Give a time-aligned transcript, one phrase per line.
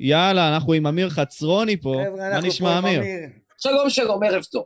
[0.00, 2.02] יאללה, אנחנו עם אמיר חצרוני פה.
[2.06, 3.00] חבר'ה, מה נשמע, אמיר?
[3.58, 4.64] שלום, שלום, ערב טוב.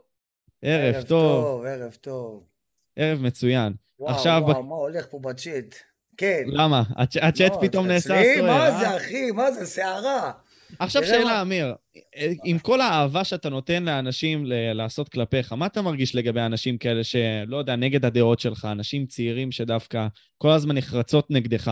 [0.61, 2.43] ערב טוב, ערב טוב.
[2.95, 3.73] ערב מצוין.
[3.99, 5.75] וואו, עכשיו- וואו, מה הולך פה בצ'אט?
[6.17, 6.43] כן.
[6.47, 6.83] למה?
[6.97, 8.79] הצ'- הצ'אט לא, פתאום נעשה אצלי, סוער, מה אה?
[8.79, 9.31] זה, אחי?
[9.31, 10.31] מה זה, סערה?
[10.79, 11.75] עכשיו שאלה, מה- אמיר,
[12.43, 17.03] עם כל האהבה שאתה נותן לאנשים ל- לעשות כלפיך, מה אתה מרגיש לגבי אנשים כאלה
[17.03, 20.07] שלא יודע, נגד הדעות שלך, אנשים צעירים שדווקא
[20.37, 21.71] כל הזמן נחרצות נגדך?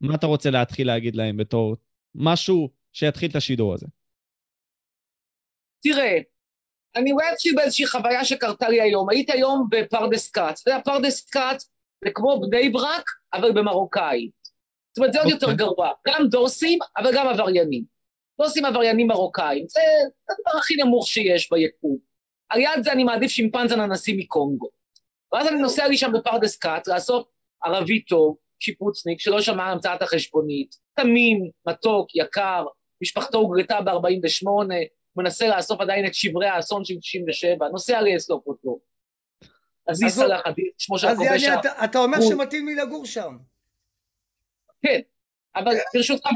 [0.00, 1.76] מה אתה רוצה להתחיל להגיד להם בתור
[2.14, 3.86] משהו שיתחיל את השידור הזה?
[5.82, 6.18] תראה,
[6.96, 9.10] אני אולי אתחיל באיזושהי חוויה שקרתה לי היום.
[9.10, 10.60] הייתי היום בפרדס כץ.
[10.62, 11.70] אתה יודע, פרדס כץ
[12.04, 14.30] זה כמו בני ברק, אבל במרוקאי.
[14.92, 15.56] זאת אומרת, זה עוד יותר אוקיי.
[15.56, 15.92] גרוע.
[16.08, 17.84] גם דורסים, אבל גם עבריינים.
[18.40, 19.64] דורסים עבריינים מרוקאים.
[19.68, 19.80] זה
[20.30, 21.98] הדבר הכי נמוך שיש ביקום.
[22.48, 24.68] על יד זה אני מעדיף שימפנז אננסי מקונגו.
[25.32, 27.30] ואז אני נוסע לי שם בפרדס כץ לעשות
[27.64, 32.64] ערבי טוב, שיפוצניק, שלא שמע המצאת החשבונית, תמים, מתוק, יקר,
[33.02, 34.48] משפחתו הוגרתה ב-48,
[35.16, 38.78] מנסה לאסוף עדיין את שברי האסון של 97, נוסע לאסוף אותו.
[39.86, 41.60] עזיז אז סלאח עדיף, שמו של אז הכובש יעני, ה...
[41.60, 43.36] אתה- אתה אומר הוא- שמתאים לי לגור שם.
[44.82, 45.00] כן,
[45.56, 46.26] אבל ברשותך,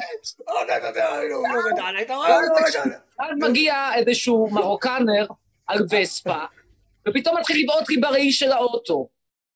[0.49, 2.29] לא, לא, לא, לא, לא, לא, לא?
[2.29, 2.97] לא, לא, לא.
[3.25, 5.27] אז מגיע איזשהו מרוקנר
[5.67, 6.45] על וספה,
[7.09, 9.09] ופתאום מתחיל לבעוט לי בראי של האוטו.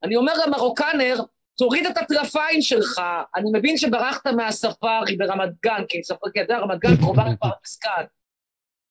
[0.02, 1.16] אני אומר למרוקנר,
[1.58, 3.00] תוריד את הטלפיים שלך,
[3.36, 8.10] אני מבין שברחת מהספארי ברמת גן, כי ספארי, אתה יודע, רמת גן קרובה לפרדס כץ.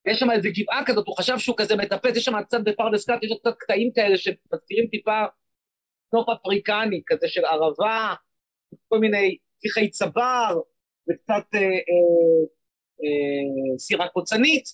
[0.06, 3.18] יש שם איזו גבעה כזאת, הוא חשב שהוא כזה מטפס, יש שם קצת בפרדס כץ,
[3.22, 5.24] יש קצת קטעים כאלה שמזכירים טיפה
[6.14, 8.14] נוף אפריקני, כזה של ערבה,
[8.88, 10.60] כל מיני פרחי צבר,
[11.10, 12.40] וקצת אה, אה,
[13.02, 14.64] אה, סירה קוצנית,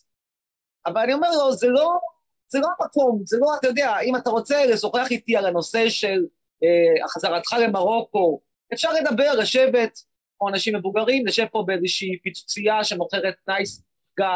[0.86, 1.90] אבל אני אומר לו, זה לא,
[2.48, 6.24] זה לא המקום, זה לא, אתה יודע, אם אתה רוצה לשוחח איתי על הנושא של
[6.64, 8.40] אה, החזרתך למרוקו,
[8.72, 9.98] אפשר לדבר, לשבת,
[10.38, 13.84] כמו אנשים מבוגרים, נשב פה באיזושהי פיצוצייה שמוכרת נייס
[14.18, 14.26] גיא,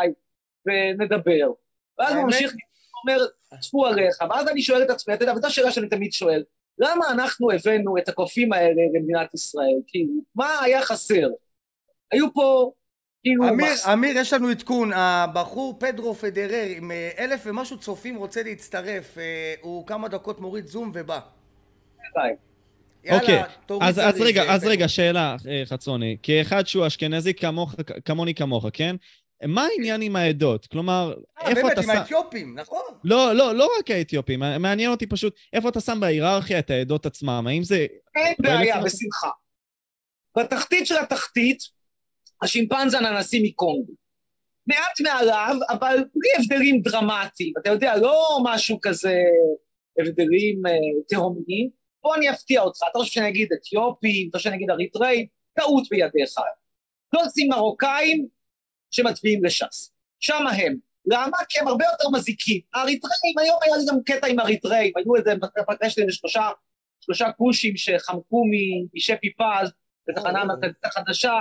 [0.66, 1.50] ונדבר.
[1.98, 3.26] ואז הוא ממשיך, הוא אומר,
[3.60, 6.42] צפו עליך, ואז אני שואל את עצמי, אתה יודע, וזו השאלה שאני תמיד שואל,
[6.78, 9.76] למה אנחנו הבאנו את הקופים האלה למדינת ישראל?
[9.86, 11.28] כאילו, מה היה חסר?
[12.12, 12.72] היו פה,
[13.22, 18.16] כאילו, אמיר, מחס- אמיר, יש לנו עדכון, הבחור פדרו פדרר עם אה, אלף ומשהו צופים
[18.16, 21.20] רוצה להצטרף, אה, הוא כמה דקות מוריד זום ובא.
[23.10, 23.42] אוקיי,
[23.80, 24.64] אז, אז רגע, אז.
[24.64, 26.16] רגע, שאלה, אה, חצרוני.
[26.22, 27.74] כאחד שהוא אשכנזי כמוך,
[28.04, 28.96] כמוני כמוך, כן?
[29.46, 30.66] מה העניין עם העדות?
[30.66, 31.92] כלומר, אה, איפה באמת, אתה עם שם...
[31.92, 32.82] האתיופים, נכון?
[33.04, 37.46] לא, לא, לא רק האתיופים, מעניין אותי פשוט איפה אתה שם בהיררכיה את העדות עצמם,
[37.48, 37.86] האם זה...
[38.16, 38.98] אין בעיה, ומשהו.
[38.98, 39.30] בשמחה.
[40.38, 41.58] בתחתית של התחתית,
[42.42, 43.92] השימפנזן הנשיא מקונגו.
[44.66, 47.52] מעט מעליו, אבל בלי הבדלים דרמטיים.
[47.62, 49.14] אתה יודע, לא משהו כזה,
[50.00, 50.72] הבדלים אה,
[51.08, 51.77] תהומיים.
[52.02, 55.88] בוא אני אפתיע אותך, אתה חושב שאני אגיד אתיופים, אתה חושב שאני אגיד אריתריאים, טעות
[55.90, 56.34] בידיך.
[57.12, 58.28] לא עושים מרוקאים
[58.90, 59.94] שמצביעים לש"ס.
[60.20, 60.76] שם הם.
[61.06, 61.36] למה?
[61.48, 62.60] כי הם הרבה יותר מזיקים.
[62.74, 65.34] האריתריאים, היום היה לי גם קטע עם אריתריאים, היו איזה,
[65.86, 66.48] יש לי איזה שלושה,
[67.00, 68.44] שלושה כושים שחמקו
[68.94, 69.72] משפי פז
[70.08, 71.40] בתחנה המרכזית החדשה,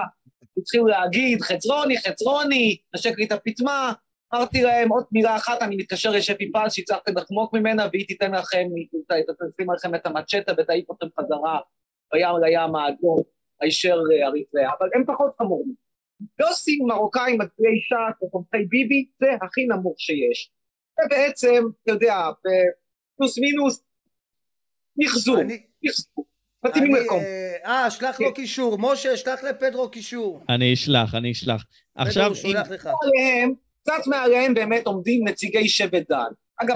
[0.57, 3.93] התחילו להגיד, חצרוני, חצרוני, נשק לי את הפטמה,
[4.35, 8.67] אמרתי להם עוד מילה אחת, אני מתקשר לשפי פז שהצלחתם לחמוק ממנה, והיא תיתן לכם,
[8.75, 8.87] היא
[9.49, 11.59] תשים לכם את המצ'טה ותעיף אתכם חזרה
[12.13, 13.21] בים לים האדום,
[13.61, 15.73] הישר אה, אריתריאה, אבל הם פחות חמורים.
[16.41, 20.51] עושים מרוקאים מצביעי ש"ס ותומכי ביבי, זה הכי נמוך שיש.
[20.99, 22.15] זה בעצם, אתה יודע,
[23.17, 23.83] פלוס מינוס,
[24.97, 26.25] מחזור, אני- מחזור.
[26.65, 27.19] מתאימים מקום.
[27.19, 28.77] אה, אה, שלח לו קישור.
[28.79, 30.43] משה, שלח לפדרו קישור.
[30.49, 31.65] אני אשלח, אני אשלח.
[31.95, 32.85] עכשיו, פדרו שולח לך.
[32.85, 33.53] מעליהם,
[33.89, 36.31] קצת מעליהם באמת עומדים נציגי שבט דן.
[36.57, 36.75] אגב,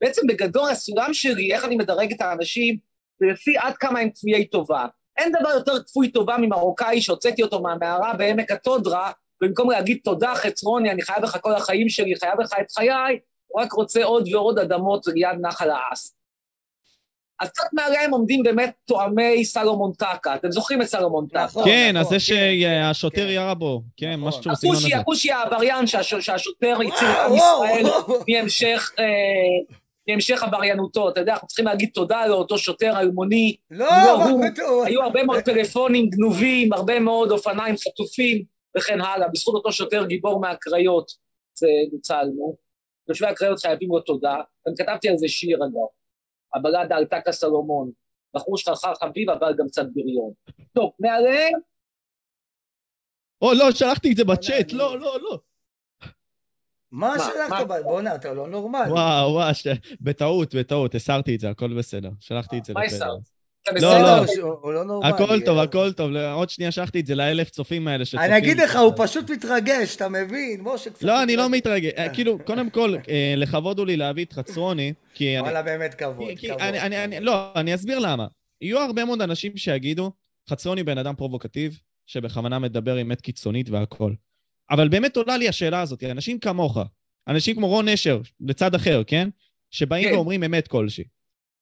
[0.00, 2.76] בעצם בגדול הסולם שלי, איך אני מדרג את האנשים,
[3.20, 4.86] זה לפי עד כמה הם כפויי טובה.
[5.18, 10.90] אין דבר יותר כפוי טובה ממרוקאי שהוצאתי אותו מהמערה בעמק התודרה, במקום להגיד תודה חצרוני,
[10.90, 14.58] אני חייב לך כל החיים שלי, חייב לך את חיי, הוא רק רוצה עוד ועוד
[14.58, 16.19] אדמות ליד נחל האס.
[17.40, 20.34] אז קצת מעליהם עומדים באמת תואמי סלומון טקה.
[20.34, 21.44] אתם זוכרים את סלומון טקה?
[21.44, 21.64] נכון.
[21.64, 23.28] כן, אז זה כן, שהשוטר כן.
[23.28, 23.82] ירה בו.
[23.96, 24.28] כן, נכון.
[24.28, 25.00] משהו בסגנון הכושי, הזה.
[25.00, 27.84] הכושי העבריין שהש- שהשוטר הציל את עם ישראל.
[28.28, 29.04] מהמשך, אה,
[30.08, 31.08] מהמשך עבריינותו.
[31.08, 33.56] אתה יודע, אנחנו צריכים להגיד תודה לאותו שוטר אלמוני.
[33.70, 34.84] לא, לא, הוא- פתאום?
[34.86, 38.42] היו הרבה מאוד טלפונים גנובים, הרבה מאוד אופניים חטופים
[38.76, 39.28] וכן הלאה.
[39.28, 41.10] בזכות אותו שוטר גיבור מהקריות
[41.54, 42.56] זה ניצלנו.
[43.06, 44.34] תושבי הקריות חייבים לו תודה.
[44.68, 45.99] גם כתבתי על זה שיר אגב.
[46.54, 47.90] הבלדה על טקה סלומון.
[48.34, 50.32] בחור שחרחר חביב אבל גם קצת בריון.
[50.72, 51.60] טוב, מעליהם
[53.42, 55.38] או, לא, שלחתי את זה בצ'אט, לא, לא, לא.
[56.90, 57.66] מה שלחת?
[57.84, 58.90] בואנה, אתה לא נורמלי.
[58.90, 59.66] וואו, וואו, ש-
[60.00, 62.10] בטעות, בטעות, הסרתי את זה, הכל בסדר.
[62.20, 62.82] שלחתי את זה מה.
[62.84, 63.39] הסרת?
[63.80, 63.98] לא?
[63.98, 64.74] לא.
[64.74, 65.08] לא נורמלי.
[65.14, 66.10] הכל טוב, הכל טוב.
[66.10, 68.26] לא, עוד שנייה שלחתי את זה לאלף צופים האלה שצופים.
[68.26, 70.60] אני אגיד לך, הוא פשוט מתרגש, אתה מבין?
[70.60, 71.02] משה קצת...
[71.02, 71.92] לא, אני לא מתרגש.
[71.98, 75.42] אה, כאילו, קודם כל, אה, לכבוד הוא לי להביא את חצרוני, כי אני...
[75.42, 76.28] וואלה, באמת כבוד.
[77.20, 78.26] לא, אני אסביר למה.
[78.60, 80.12] יהיו הרבה מאוד אנשים שיגידו,
[80.50, 84.12] חצרוני בן אדם פרובוקטיב, שבכוונה מדבר עם אמת קיצונית והכל.
[84.70, 86.78] אבל באמת עולה לי השאלה הזאת, אנשים כמוך,
[87.28, 89.28] אנשים כמו רון נשר, לצד אחר, כן?
[89.70, 90.14] שבאים כן.
[90.14, 91.04] ואומרים אמת כלשהי.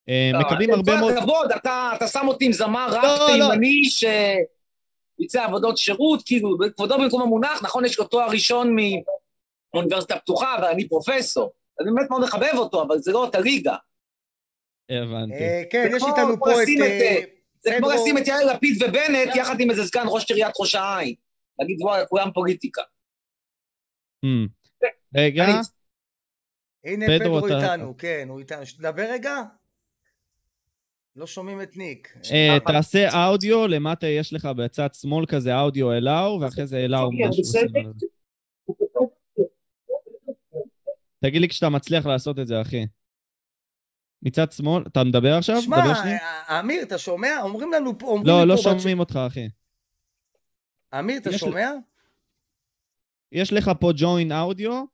[0.09, 1.13] אה, לא, מקבלים עם הרבה כל מאוד...
[1.13, 3.49] הכבוד, אתה אתה שם אותי עם זמר רק לא, לא.
[3.51, 3.83] תימני
[5.19, 8.77] שביצע עבודות שירות, כאילו, כבודו במקום המונח, נכון, יש לו תואר ראשון
[9.75, 11.53] מאוניברסיטה הפתוחה, ואני פרופסור.
[11.81, 13.77] אני באמת מאוד מחבב אותו, אבל זה לא אותה ליגה.
[14.91, 15.35] הבנתי.
[15.35, 16.69] אה, כן, יש איתנו פה את...
[16.81, 17.21] אה,
[17.61, 21.15] זה כמו לשים את יאיר לפיד ובנט יחד עם איזה סגן ראש עיריית ראש העין.
[21.59, 22.83] להגיד, וואי, כולם פוליטיקה.
[24.25, 24.49] Hmm.
[25.17, 25.53] רגע, אני-
[26.85, 28.63] הנה פדרו, איתנו, כן, הוא איתנו.
[28.79, 29.43] דבר רגע.
[31.19, 32.17] לא שומעים את ניק.
[32.33, 37.29] אה, תעשה אודיו, למטה יש לך בצד שמאל כזה אודיו אלאו, ואחרי זה אלאו אוקיי,
[37.29, 37.43] משהו.
[41.21, 42.87] תגיד לי כשאתה מצליח לעשות את זה, אחי.
[44.23, 45.61] מצד שמאל, אתה מדבר עכשיו?
[45.63, 45.77] שמע?
[45.77, 47.41] אה, אמיר, אתה שומע?
[47.43, 48.07] אומרים לנו פה...
[48.07, 49.49] אומרים לא, לא שומעים אותך, אחי.
[50.99, 51.71] אמיר, אתה יש- שומע?
[53.33, 54.85] יש לך פה join אודיו.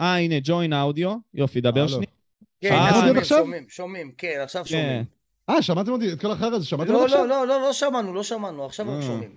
[0.00, 1.16] אה, הנה, join אודיו.
[1.34, 1.88] יופי, דבר.
[1.88, 2.19] שנייה.
[2.60, 3.38] כן, אה, שומעים, עכשיו?
[3.38, 4.68] שומעים, שומעים, כן, עכשיו כן.
[4.68, 5.04] שומעים.
[5.48, 6.12] אה, שמעתם אותי?
[6.12, 7.26] את כל החרא הזה, שמעתם לא, אותי עכשיו?
[7.26, 9.02] לא, לא, לא, לא שמענו, לא שמענו, עכשיו רק אה.
[9.02, 9.30] שומעים.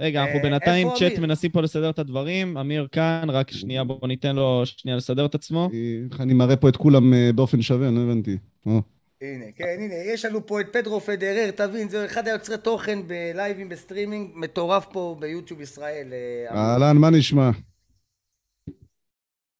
[0.00, 1.18] רגע, אנחנו אה, בינתיים צ'אט?
[1.18, 2.56] מנסים פה לסדר את הדברים.
[2.56, 5.70] אמיר כאן, רק שנייה, בואו ניתן לו שנייה לסדר את עצמו.
[6.12, 8.36] איך אני מראה פה את כולם אה, באופן שווה, אני לא הבנתי.
[8.66, 8.82] או.
[9.22, 13.68] הנה, כן, הנה, יש לנו פה את פדרו פדרר, תבין, זה אחד היוצרי תוכן בלייבים,
[13.68, 16.08] בסטרימינג, מטורף פה ביוטיוב ישראל.
[16.12, 16.56] אה.
[16.56, 17.50] אהלן, מה נשמע?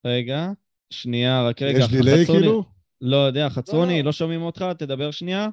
[0.06, 0.48] רגע,
[0.90, 1.78] שנייה, רק רגע.
[1.78, 2.79] יש דיליי כאילו?
[3.00, 4.06] לא יודע, חצרוני, לא.
[4.06, 4.64] לא שומעים אותך?
[4.78, 5.48] תדבר שנייה.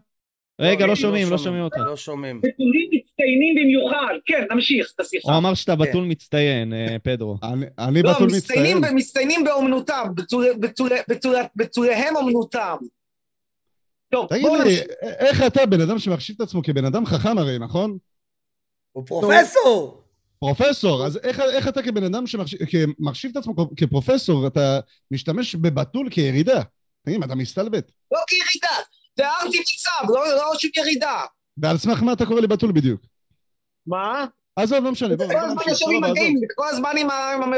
[0.62, 1.78] רגע, לא שומעים, לא שומעים אותך.
[1.78, 2.42] לא שומעים.
[2.42, 4.14] בתולים מצטיינים במיוחד.
[4.26, 5.32] כן, נמשיך את השיחה.
[5.32, 5.82] הוא אמר שאתה כן.
[5.82, 7.38] בתול מצטיין, אה, פדרו.
[7.80, 8.78] אני- לא, בתול מצטיין.
[8.96, 12.76] מצטיינים באומנותם, בתולי- בתולי- בתולי- בתוליהם אומנותם.
[14.12, 14.84] טוב, תגיד לי, נמשיך.
[15.02, 17.98] איך אתה בן אדם שמחשיב את עצמו כבן אדם חכם הרי, נכון?
[18.92, 20.04] הוא פרופסור!
[20.40, 24.80] פרופסור, אז איך, איך אתה כבן אדם שמחשיב את עצמו כפרופסור, אתה
[25.12, 26.62] משתמש בבתול כירידה?
[27.08, 27.92] תגיד, אתה מסתלבט?
[28.12, 28.76] לא כירידה,
[29.16, 31.22] תיארתי מצב, לא לא שום ירידה.
[31.58, 33.02] ועל סמך מה אתה קורא לי בתול בדיוק?
[33.88, 34.26] מה?
[34.56, 36.96] עזוב, לא משנה, בוא, כל הזמן יושב עם כל הזמן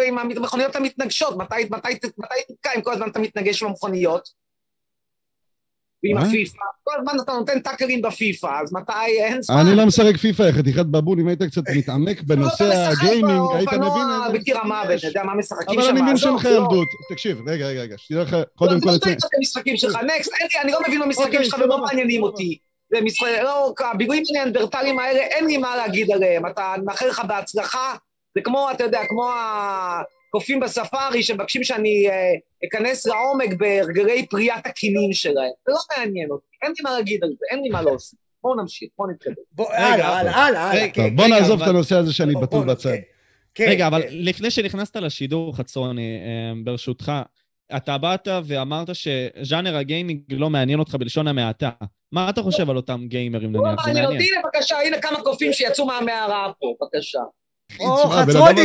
[0.07, 1.87] עם המכוניות המתנגשות, מתי מתי-
[2.17, 4.29] מתי תתקע אם כל הזמן אתה מתנגש עם המכוניות?
[6.03, 6.21] ועם מה?
[6.21, 9.57] הפיפא, כל הזמן אתה נותן טאקרים בפיפא, אז מתי אין זמן?
[9.57, 13.41] אני לא משחק פיפא, יא חתיכת בבון, אם היית קצת מתעמק בנושא לא, משחק הגיימינג,
[13.55, 14.39] היית מבין...
[14.41, 14.99] בקיר המוות.
[14.99, 16.49] אתה יודע מה משחקים אבל שם, אני מבין עזוב, שאין לך לא.
[16.49, 16.87] ילדות.
[17.09, 18.95] תקשיב, רגע, רגע, רגע, שתדע לך, קודם כל לא.
[20.61, 22.23] אני לא לא מבין במשחקים אוקיי, שלך ולא מעניינים.
[22.23, 22.57] אותי.
[22.93, 26.45] זה משחק, לא, הביגויים הניאנדרטלים האלה, אין לי מה להגיד עליהם.
[26.45, 27.95] אתה, מאחל לך בהצלחה.
[28.35, 29.31] זה כמו, אתה יודע, כמו
[30.29, 32.33] הקופים בספארי שמבקשים שאני אה,
[32.67, 35.51] אכנס לעומק בהרגלי פריית הכינים שלהם.
[35.67, 38.19] זה לא מעניין אותי, אין לי מה להגיד על זה, אין לי מה להוסיף.
[38.43, 39.33] בואו נמשיך, בואו נתקדם.
[39.51, 42.89] בוא, הלאה, הלאה, הלאה, כן, טוב, בוא רגע, נעזוב את הנושא הזה שאני בוא, בצד.
[42.89, 43.01] כן,
[43.53, 44.07] כן, רגע, אבל כן.
[44.11, 47.11] לפני שנכנסת לשידור, חצרוני, אה, ברשותך,
[47.75, 51.69] אתה באת ואמרת שז'אנר הגיימינג לא מעניין אותך בלשון המעטה.
[52.11, 53.85] מה אתה חושב על אותם גיימרים לא נניח?
[53.85, 54.05] זה מעניין.
[54.05, 57.19] אותי, הנה בבקשה, הנה כמה קופים שיצאו מהמערה פה, בבקשה.
[57.79, 58.61] או, חצרוני.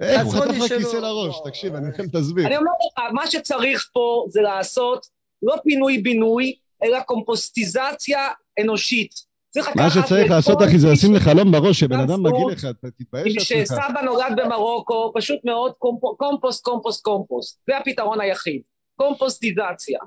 [0.00, 0.78] איך הוא חצרוני חטף לך.
[0.78, 1.36] כיסא לראש?
[1.44, 2.46] תקשיב, אני אתחיל להסביר.
[2.46, 5.06] אני אומר לך, מה שצריך פה זה לעשות
[5.42, 6.54] לא פינוי-בינוי,
[6.84, 8.28] אלא קומפוסטיזציה
[8.60, 9.30] אנושית.
[9.76, 13.52] מה שצריך לעשות, אחי, זה לשים לך חלום בראש, שבן אדם מגעיל לך, אתה תתבייש
[13.52, 13.76] לעצמך.
[13.78, 17.60] שסבא נולד במרוקו, פשוט מאוד קומפ- קומפוסט, קומפוסט, קומפוסט.
[17.66, 18.62] זה הפתרון היחיד.
[18.96, 19.98] קומפוסטיזציה.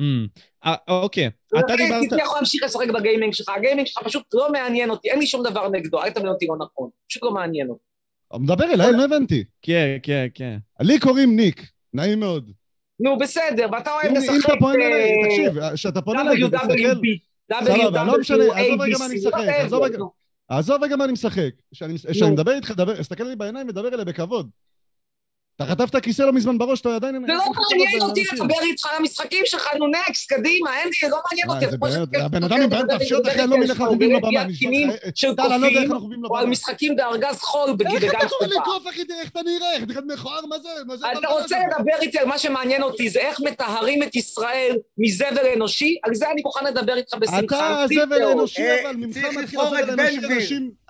[0.00, 0.26] אמ,
[0.64, 1.26] אה, אוקיי,
[1.58, 2.00] אתה דיברת...
[2.00, 3.48] הייתי יכול להמשיך לשחק ב gaming שלך.
[3.48, 6.46] ה gaming שלך פשוט לא מעניין אותי, אין לי שום דבר נגדו, אל תבין אותי
[6.46, 6.90] לא נכון.
[7.08, 7.87] פשוט לא מעניין אותי.
[8.34, 9.44] מדבר אליי, לא הבנתי.
[9.62, 10.56] כן, כן, כן.
[10.80, 12.50] לי קוראים ניק, נעים מאוד.
[13.00, 14.48] נו, בסדר, ואתה אוהב אם אם לשחק...
[14.48, 16.72] אתה פונה אליי, אה, תקשיב, כשאתה פונה אליי ותסתכל...
[16.72, 19.98] WWP, סבבה, לא משנה, עזוב רגע מה אני משחק, whatever, עזוב רגע.
[20.48, 21.50] עזוב רגע מה אני משחק.
[21.74, 24.50] כשאני מדבר איתך, תסתכל לי בעיניים ודבר אליי בכבוד.
[25.62, 27.14] אתה חטפת כיסא לא מזמן בראש, אתה עדיין...
[27.26, 31.18] זה לא מעניין אותי לדבר איתך על המשחקים שלך, נו נקסט, קדימה, אין לי, לא
[31.30, 32.16] מעניין מה, אותי.
[32.18, 35.34] הבן אדם עם לדבר נפשיות, אחי, אני לא מבין איך אנחנו קינים לך, אה, של
[35.36, 36.46] טל, אני לא יודע איך קופים, או על.
[36.46, 38.60] משחקים בארגז חול בגן איך אתה שפע.
[38.64, 40.68] קוף, אחי, תראה איך אתה נראה, איך אתה מכוער, מה זה?
[40.86, 41.56] מה זה אתה רוצה?
[41.78, 45.96] לדבר איתי על מה שמעניין אותי, זה איך מטהרים את ישראל מזבל אנושי?
[46.02, 47.38] על זה אני מוכן לדבר איתך בשמחה.
[47.40, 48.22] אתה הזבל.
[48.22, 50.38] האנושי, אה, אבל ממך מתחיל הזבל גביר.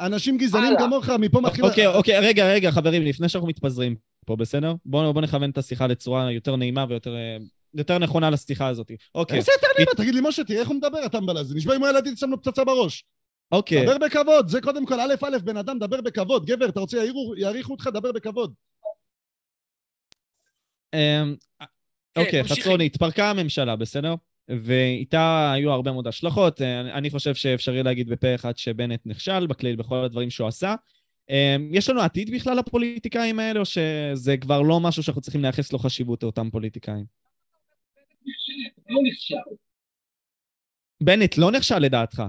[0.00, 0.78] אנשים- גזענים.
[0.78, 1.64] כמוך, מפה מתחיל...
[1.64, 4.74] אוקיי, אוקיי, רגע, רגע, חברים, לפני שאנחנו מתפזרים פה, בסדר?
[4.86, 7.14] בואו בוא נכוון את השיחה לצורה יותר נעימה ויותר...
[7.16, 7.36] אה,
[7.74, 8.90] יותר נכונה לשיחה הזאת.
[9.14, 9.90] אוקיי, איזה יותר ליבה?
[9.96, 11.54] תגיד לי, משה, תראה איך הוא מדבר, הטמבל הזה.
[11.54, 13.04] נשבע אם הילדים שם לו פצצה בראש.
[13.52, 13.82] אוקיי.
[13.86, 16.46] דבר בכבוד, זה קודם כל, א' א', בן אדם, דבר בכבוד.
[16.46, 16.98] גבר, אתה רוצה
[17.36, 18.54] יעריכו אותך, דבר בכבוד.
[20.94, 21.34] אמ,
[22.18, 22.62] אוקיי, ממשיכים.
[22.62, 24.14] חצרוני, התפרקה הממשלה, בסדר?
[24.48, 26.62] ואיתה היו הרבה מאוד השלכות.
[26.62, 30.74] אה, אני- אני חושב שאפשרי להגיד בפה אחד שבנט נכשל בכליל בכל הדברים שהוא עשה.
[31.30, 35.72] אמ, יש לנו עתיד בכלל לפוליטיקאים האלה, או שזה כבר לא משהו שאנחנו צריכים לייחס
[35.72, 37.04] לו חשיבות לאותם פוליטיקאים?
[38.88, 39.00] לא.
[41.02, 42.22] בנט לא נכשל לדעתך.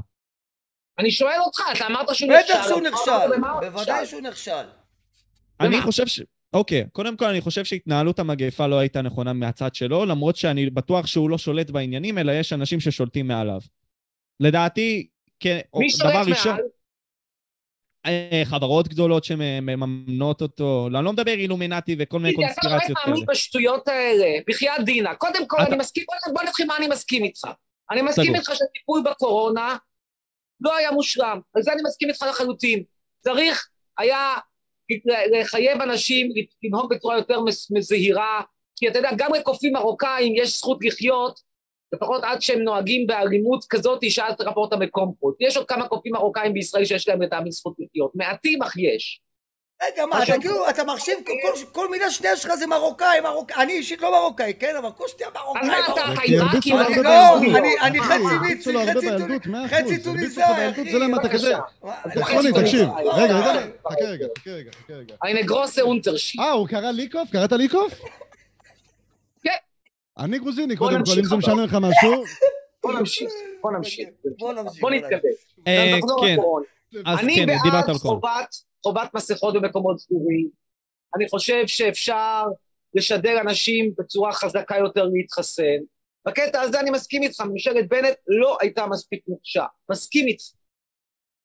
[0.99, 2.53] אני שואל אותך, אתה אמרת שהוא נכשל.
[2.53, 4.05] בטח שהוא נכשל, בוודאי?
[4.05, 4.65] שהוא נכשל.
[5.59, 5.81] אני?
[5.81, 6.21] חושב ש...
[6.53, 11.07] אוקיי, קודם כל אני חושב שהתנהלות המגפה לא הייתה נכונה מהצד שלו, למרות שאני בטוח
[11.07, 13.61] שהוא לא שולט בעניינים, אלא יש אנשים ששולטים מעליו.
[14.39, 15.07] לדעתי,
[15.39, 16.65] כן, מי דבר שולט ראשון, מעל?
[18.05, 23.13] אה, חברות גדולות שמממנות אותו, אני לא מדבר אילומינטי וכל מיני אתה באמת קונספירציות כאלה.
[23.15, 25.15] מאמין בשטויות האלה, בחייאת דינה.
[25.15, 26.03] קודם כל, אתה- אני מסכים,
[26.33, 27.47] בוא- נתחיל מה אני מסכים איתך.
[27.91, 28.35] אני מסכים.
[28.35, 29.77] איתך שהטיפול בקורונה
[30.61, 31.39] לא היה מושלם.
[31.53, 32.83] על זה אני מסכים איתך לחלוטין.
[33.19, 34.33] צריך היה
[35.39, 36.29] לחייב אנשים
[36.63, 38.41] לנהוג בצורה יותר מס- זהירה,
[38.75, 41.39] כי אתה יודע, גם לקופים מרוקאים יש זכות לחיות,
[41.93, 43.99] לפחות עד שהם נוהגים באלימות כזאת,
[44.39, 45.35] לעבור אותם לקומפוט.
[45.39, 48.11] יש עוד כמה קופים מרוקאים בישראל שיש להם לטעמי זכות לחיות.
[48.15, 49.21] מעטים, אך יש.
[49.83, 53.73] רגע, מה, אתה כאילו, אתה מחשיב, כל- כל מילה שנייה שלך זה מרוקאי, מרוקאי, אני
[53.73, 55.61] אישית לא מרוקאי, כן, אבל כל שנייה מרוקאי.
[55.61, 56.71] אז מה אתה, עיראקי?
[57.03, 57.39] לא.
[57.41, 57.79] עיראקי?
[57.81, 60.91] אני- חצי הרביצו מצרי, חצי טוניסאי, אחי.
[60.91, 61.29] זה למה אתה.
[61.29, 61.55] כזה.
[62.13, 63.23] זה חצי חצי תקשיב, טוניסאי.
[63.23, 63.37] רגע.
[63.37, 65.15] רגע, חכה רגע, חכה רגע, חכה רגע.
[66.39, 67.29] אה, הוא קרא ליקוף?
[67.31, 68.01] קראת ליקוף?
[70.19, 70.25] כן.
[70.25, 71.35] אני גרוזיני, קודם כל, אם זה.
[71.35, 72.23] משנה לך משהו.
[72.83, 74.09] בוא נמשיך, בוא נמשיך.
[74.81, 74.91] בוא.
[74.91, 75.19] נתקדם.
[75.67, 76.65] אה, נחזור כן, לקורונה.
[77.05, 78.19] אז אני כן, דיברת בעד על קורונה.
[78.21, 80.49] חובת, חובת מסכות במקומות סגורים.
[81.15, 82.43] אני חושב שאפשר
[82.93, 85.77] לשדר אנשים בצורה חזקה יותר להתחסן.
[86.27, 89.65] בקטע הזה אני מסכים איתך, ממשלת בנט לא הייתה מספיק נוקשה.
[89.91, 90.43] מסכים איתך.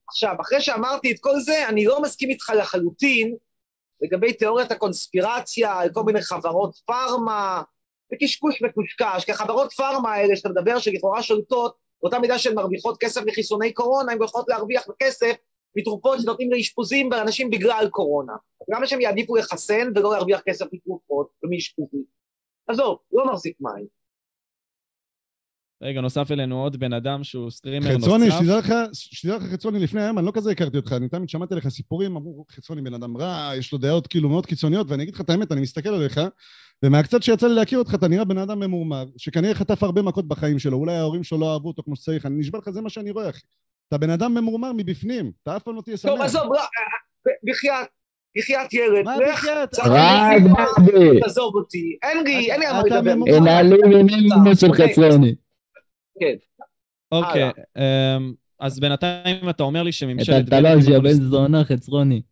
[0.08, 3.36] עכשיו, אחרי שאמרתי את כל זה, אני לא מסכים איתך לחלוטין
[4.02, 7.62] לגבי תיאוריית הקונספירציה על כל מיני חברות פארמה,
[8.14, 13.20] וקשקוש מקושקש, כי החברות פארמה האלה שאתה מדבר, שלכאורה שולטות, באותה מידה שהן מרוויחות כסף
[13.26, 15.32] מחיסוני קורונה, הן יכולות להרוויח כסף
[15.76, 18.32] מתרופות שנותנים לאשפוזים באנשים בגלל קורונה.
[18.68, 22.04] למה שהם יעדיפו לחסן ולא להרוויח כסף מתרופות ומאשפוזים?
[22.66, 23.86] עזוב, לא מחזיק מים.
[25.84, 28.00] רגע, נוסף אלינו עוד בן אדם שהוא סטרימר נוסף.
[28.00, 31.28] חצרוני, שתדע לך, שתדע לך חצרוני, לפני היום אני לא כזה הכרתי אותך, אני תמיד
[31.28, 35.02] שמעתי לך סיפורים, אמרו חצרוני בן אדם רע, יש לו דעות כאילו מאוד קיצוניות, ואני
[35.02, 36.20] אגיד לך את האמת, אני מסתכל עליך,
[36.82, 40.58] ומהקצת שיצא לי להכיר אותך, אתה נראה בן אדם ממורמר, שכנראה חטף הרבה מכות בחיים
[40.58, 43.10] שלו, אולי ההורים שלו לא אהבו אותו כמו שצריך, אני נשבע לך, זה מה שאני
[43.10, 43.40] רואה, אחי.
[43.88, 46.12] אתה בן אדם ממורמר מבפנים, אתה אף פעם לא תהיה שמח.
[46.12, 46.60] טוב, עזוב, לא,
[47.50, 47.86] בחייאת,
[48.38, 49.78] בחייאת ילד, מה לך, בחייאת?
[49.78, 50.42] רק
[51.22, 53.40] תעזוב אותי, אין לי, אין לי על מה אתה לדבר.
[53.40, 55.34] נעלים עניינים של חצרוני.
[57.12, 58.16] אוקיי, הלאה.
[58.16, 60.46] אמ, אז בינתיים אתה אומר לי את שממשלת...
[60.46, 62.22] הטלז'יה בן זונה חצרוני.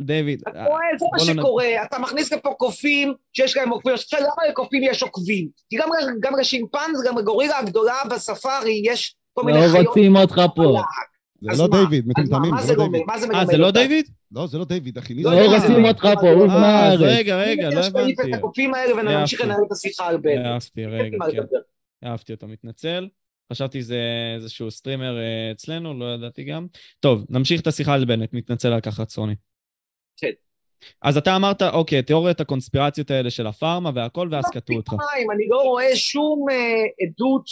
[0.00, 3.94] דיוויד, אתה רואה, זה מה לא שקורה, אתה מכניס לפה קופים שיש להם עוקבים.
[3.94, 5.48] עכשיו, למה לקופים יש עוקבים?
[5.70, 5.88] כי גם,
[6.20, 9.86] גם לשימפנז, גם לגורילה הגדולה בספארי, יש כל מיני לא חיות.
[9.86, 10.80] רוצים אותך פה.
[11.42, 11.66] זה אז לא?
[11.66, 12.84] דיוויד, מטומטמים, זה זה לא?
[12.84, 13.02] דיוויד.
[13.06, 13.70] מה זה אה, זה לא?
[13.70, 14.08] דיוויד?
[14.32, 15.14] לא, זה לא דיוויד, אחי.
[15.14, 15.36] לא זה?
[15.36, 15.56] לא.
[15.56, 17.00] רוצים אותך פה, עוף אה, מהארץ.
[17.00, 18.12] רגע, רגע, לא הבנתי.
[18.12, 19.40] את הקופים האלה ונמשיך.
[19.40, 20.46] לנהל את השיחה על בנט.
[20.46, 21.42] אהבתי, רגע, כן.
[22.04, 23.08] אהבתי אותו, מתנצל.
[23.52, 24.00] חשבתי זה
[24.36, 26.66] איזשהו סטרימר אה, אצלנו, לא ידעתי גם.
[27.00, 29.34] טוב, נמשיך את השיחה על בנט, מתנצל על כך רצוני.
[30.16, 30.30] כן.
[31.02, 34.92] אז אתה אמרת, אוקיי, תיאוריית הקונספירציות האלה של הפארמה והכל, ואז קטעו אותך.
[35.34, 37.44] אני לא רואה שום אה, עדות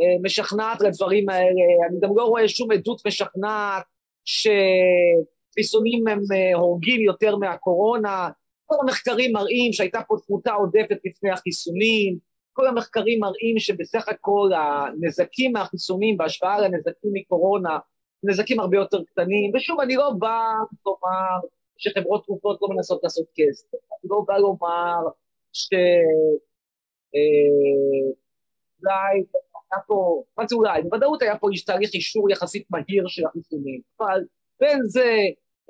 [0.00, 3.84] אה, משכנעת לדברים האלה, אני גם לא רואה שום עדות משכנעת
[4.24, 8.28] שחיסונים הם אה, הורגים יותר מהקורונה.
[8.66, 12.18] כל המחקרים מראים שהייתה פה תמותה עודפת לפני החיסונים,
[12.60, 17.78] כל המחקרים מראים שבסך הכל הנזקים מהחיסונים בהשוואה לנזקים מקורונה,
[18.22, 20.38] נזקים הרבה יותר קטנים, ושוב, אני לא בא
[20.86, 25.10] לומר שחברות תרופות לא מנסות לעשות כסף, אני לא בא לומר
[25.52, 25.68] ש...
[27.14, 28.12] אה,
[28.82, 29.24] אולי
[29.72, 30.82] היה פה, מה זה אולי?
[30.82, 34.20] בוודאות היה פה תהליך אישור יחסית מהיר של החיסונים, אבל
[34.60, 35.10] בין זה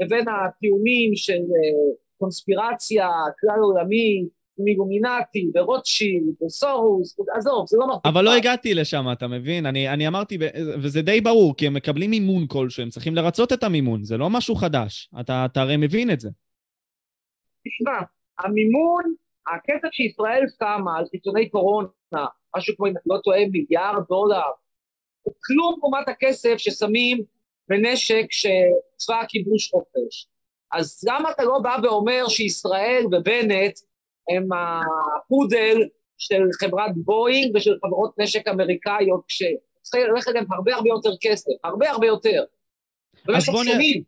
[0.00, 3.08] לבין הטיעונים של אה, קונספירציה
[3.40, 8.06] כלל עולמית, מילומינטי, ורוטשילד, וסורוס, עזוב, זה לא מרחיק.
[8.06, 9.66] אבל לא הגעתי לשם, אתה מבין?
[9.66, 10.38] אני, אני אמרתי,
[10.82, 14.30] וזה די ברור, כי הם מקבלים מימון כלשהו, הם צריכים לרצות את המימון, זה לא
[14.30, 15.10] משהו חדש.
[15.20, 16.28] אתה, אתה הרי מבין את זה.
[17.64, 17.98] תשמע,
[18.38, 19.14] המימון,
[19.46, 21.88] הכסף שישראל שמה על חיסוני קורונה,
[22.56, 24.48] משהו כמו, אם לא טועה, מיליארד דולר,
[25.22, 27.22] הוא כלום לעומת הכסף ששמים
[27.68, 30.26] בנשק שצבא הכיבוש רוכש.
[30.72, 33.78] אז למה אתה לא בא ואומר שישראל ובנט
[34.36, 35.76] הם הפודל
[36.18, 41.90] של חברת בואינג ושל חברות נשק אמריקאיות, כשצריך ללכת להם הרבה הרבה יותר כסף, הרבה
[41.90, 42.44] הרבה יותר.
[43.26, 44.02] במשך שנים.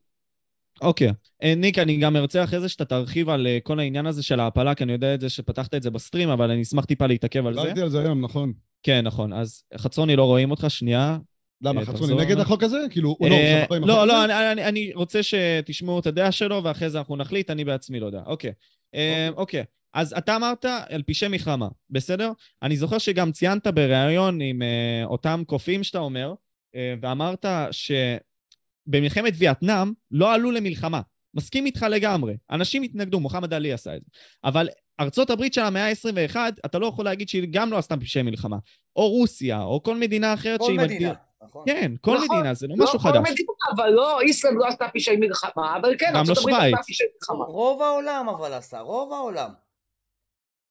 [0.82, 1.12] אוקיי.
[1.42, 4.40] אה, ניק, אני גם ארצה אחרי זה שאתה תרחיב על אה, כל העניין הזה של
[4.40, 7.46] ההעפלה, כי אני יודע את זה שפתחת את זה בסטרים, אבל אני אשמח טיפה להתעכב
[7.46, 7.60] על זה.
[7.60, 8.52] דיברתי על זה היום, נכון.
[8.82, 9.32] כן, נכון.
[9.32, 11.18] אז חצרוני, לא רואים אותך, שנייה.
[11.62, 12.38] למה, אה, חצרוני תחזור נגד.
[12.38, 12.78] החוק הזה?
[12.90, 14.52] כאילו, הוא לא לא, החוק לא, הזה?
[14.52, 18.22] אני- רוצה שתשמעו את הדעה שלו, ואחרי זה אנחנו נחליט, אני בעצמי לא יודע.
[18.26, 18.52] אוקיי.
[18.94, 19.64] אה, אוקיי.
[19.94, 22.32] אז אתה אמרת על פשעי מלחמה, בסדר?
[22.62, 26.35] אני זוכר שגם ציינת בריאיון עם אה, אותם קופים שאתה אומר,
[26.75, 31.00] אה, ואמרת שבמלחמת וייטנאם לא עלו למלחמה.
[31.35, 32.37] מסכים איתך לגמרי.
[32.50, 34.11] אנשים התנגדו, מוחמד עלי עשה את זה.
[34.44, 34.68] אבל
[35.00, 38.56] ארצות הברית של המאה ה-21, אתה לא יכול להגיד שהיא גם לא עשתה פשעי מלחמה.
[38.97, 41.14] או רוסיה, או כל מדינה אחרת כל שהיא מדינה, מגדיר...
[41.42, 41.64] נכון.
[41.66, 42.37] כן, כל נכון.
[42.38, 43.30] מדינה, זה לא לא משהו כל חדש.
[43.30, 46.75] מדינה, אבל לא, איסלנד לא עשתה פשעי מלחמה, אבל כן, לא ארצות הברית שווייץ.
[46.75, 47.44] עשתה פשעי מלחמה.
[47.44, 49.50] רוב העולם אבל עשה, רוב העולם.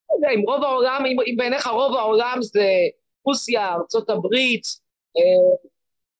[0.09, 2.65] לא יודע, אם רוב העולם, אם, אם בעיניך רוב העולם זה
[3.25, 3.75] רוסיה,
[4.09, 4.63] הברית,
[5.17, 5.55] אה,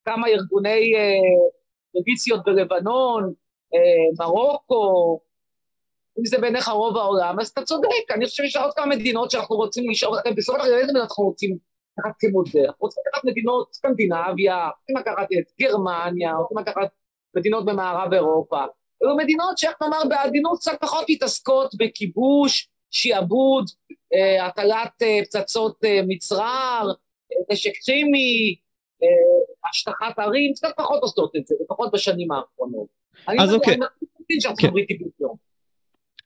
[0.05, 1.50] כמה ארגוני אה,
[1.96, 3.34] מיליציות בלבנון,
[3.74, 5.19] אה, מרוקו,
[6.19, 9.55] אם זה בעיניך רוב העולם, אז אתה צודק, אני חושב שיש עוד כמה מדינות שאנחנו
[9.55, 11.58] רוצים לשאול, בסופו של דבר איזה מדינות אנחנו רוצים
[11.98, 12.65] לקחת כמודל?
[12.65, 16.89] אנחנו רוצים לקחת מדינות סקנדינביה, רוצים לקחת את גרמניה, רוצים לקחת
[17.36, 18.63] מדינות במערב אירופה.
[19.03, 23.65] אלו מדינות שאיך נאמר בעדינות קצת פחות מתעסקות בכיבוש, שעבוד,
[24.13, 26.91] אה, הטלת אה, פצצות אה, מצרר,
[27.51, 28.55] נשק כימי,
[29.69, 32.88] השטחת ערים, קצת פחות עושות את זה, לפחות בשנים האחרונות.
[33.27, 33.74] אז לא- אוקיי.
[33.74, 33.81] אני
[34.19, 34.67] מבין שארצות כן.
[34.67, 35.38] הברית היא בדיוק.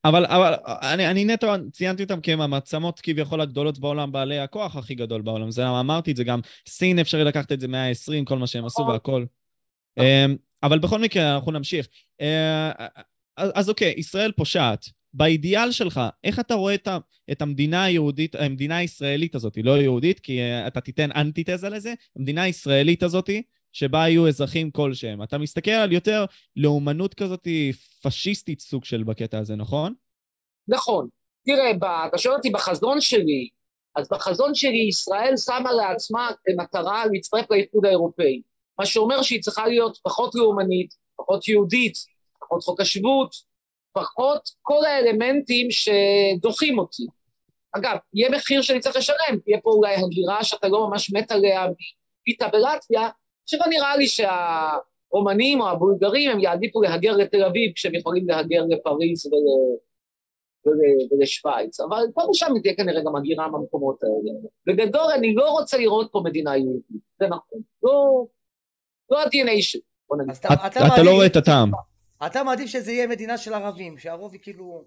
[0.06, 4.76] אבל, אבל אני, אני נטו ציינתי אותם כי הם המעצמות כביכול הגדולות בעולם, בעלי הכוח
[4.76, 5.52] הכי גדול בעולם.
[5.52, 8.66] זה אמרתי את זה גם, סין אפשרי לקחת את זה מאה ה-20, כל מה שהם
[8.66, 8.94] עשו נכון.
[8.94, 9.26] והכל.
[10.64, 11.88] אבל בכל מקרה, אנחנו נמשיך.
[13.38, 14.86] אז, אז אוקיי, ישראל פושעת.
[15.14, 16.98] באידיאל שלך, איך אתה רואה את, ה,
[17.32, 22.44] את המדינה היהודית, המדינה הישראלית הזאת, לא יהודית, כי אה, אתה תיתן אנטיתזה לזה, המדינה
[22.44, 23.30] הישראלית הזאת,
[23.72, 25.24] שבה יהיו אזרחים כלשהם.
[25.24, 27.48] אתה מסתכל על יותר לאומנות כזאת
[28.04, 29.94] פשיסטית סוג של בקטע הזה, נכון?
[30.68, 31.08] נכון.
[31.46, 31.72] תראה,
[32.08, 33.50] אתה שואל אותי בחזון שלי,
[33.96, 38.42] אז בחזון שלי ישראל שמה לעצמה כמטרה להצטרף לאיחוד האירופאי.
[38.80, 41.98] מה שאומר שהיא צריכה להיות פחות לאומנית, פחות יהודית,
[42.40, 43.36] פחות חוק השבות,
[43.94, 47.04] פחות כל האלמנטים שדוחים אותי.
[47.72, 51.66] אגב, יהיה מחיר שאני צריך לשלם, תהיה פה אולי הגירה שאתה לא ממש מת עליה
[52.22, 53.10] מפיתה בלטביה,
[53.46, 59.26] שלא נראה לי שהרומנים או הבולגרים הם יעדיפו להגר לתל אביב כשהם יכולים להגר לפריז
[59.26, 59.34] ול...
[60.66, 60.80] ול...
[61.12, 64.40] ולשוויץ, אבל פה ושם תהיה כנראה גם הגירה מהמקומות האלה.
[64.66, 67.60] בגדול, אני לא רוצה לראות פה מדינה יהודית, זה נכון.
[67.84, 68.26] לא,
[69.10, 70.32] לא ה-DNA שלי, בוא נגיד.
[70.32, 71.72] אז אתה, אתה, אתה, אתה מעדיף, לא רואה את הטעם.
[72.26, 74.84] אתה מעדיף שזה יהיה מדינה של ערבים, שהרוב היא כאילו,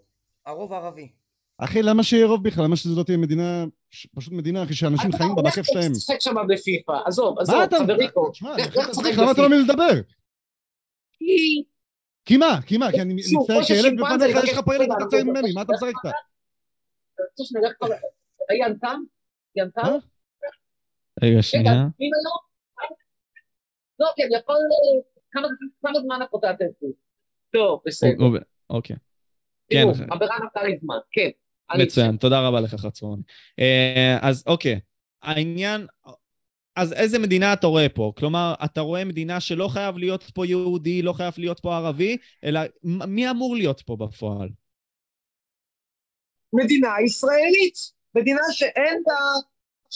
[0.47, 1.13] הרוב ערבי.
[1.59, 2.65] אחי, למה שיהיה רוב בכלל?
[2.65, 5.67] למה שזה לא תהיה מדינה, ש- פשוט מדינה, אחי, שאנשים אתה חיים בה הולך בכיף
[5.67, 5.93] שלהם?
[5.93, 7.77] לשחק שם בפיפ"א, עזוב, עזוב, מה אתה...
[7.79, 8.31] חבריקו.
[8.43, 9.47] למה אתה לא בפיפ"א.
[9.49, 10.03] מבין לדבר?
[11.13, 11.65] כי-
[12.25, 12.59] כי מה?
[12.67, 12.91] כי מה?
[12.93, 16.17] כי אני מצטער, ששימפנזה בפניך יש לך פה ילד יותר ממני, מה אתה משחק איתה?
[19.69, 19.83] אתה?
[21.23, 21.73] רגע, שנייה.
[23.99, 24.07] לא?
[24.17, 24.57] כן, יכול...
[25.83, 26.89] כמה זמן את רוצה לתת לי?
[27.53, 28.11] טוב, בסדר.
[28.21, 28.97] או- או- אוקיי.
[29.71, 31.29] כן, תראו, הברה נתנה לי זמן, כן.
[31.79, 33.23] מצוין, תודה רבה לך, חצרוני.
[33.59, 34.81] אה, אז אוקיי,
[35.23, 35.87] העניין...
[36.77, 38.13] אז איזה מדינה אתה רואה פה?
[38.19, 42.61] כלומר, אתה רואה מדינה שלא חייב להיות פה יהודי, לא חייב להיות פה ערבי, אלא
[42.85, 44.49] מי אמור להיות פה בפועל?
[46.53, 47.75] מדינה ישראלית,
[48.15, 49.03] מדינה שאין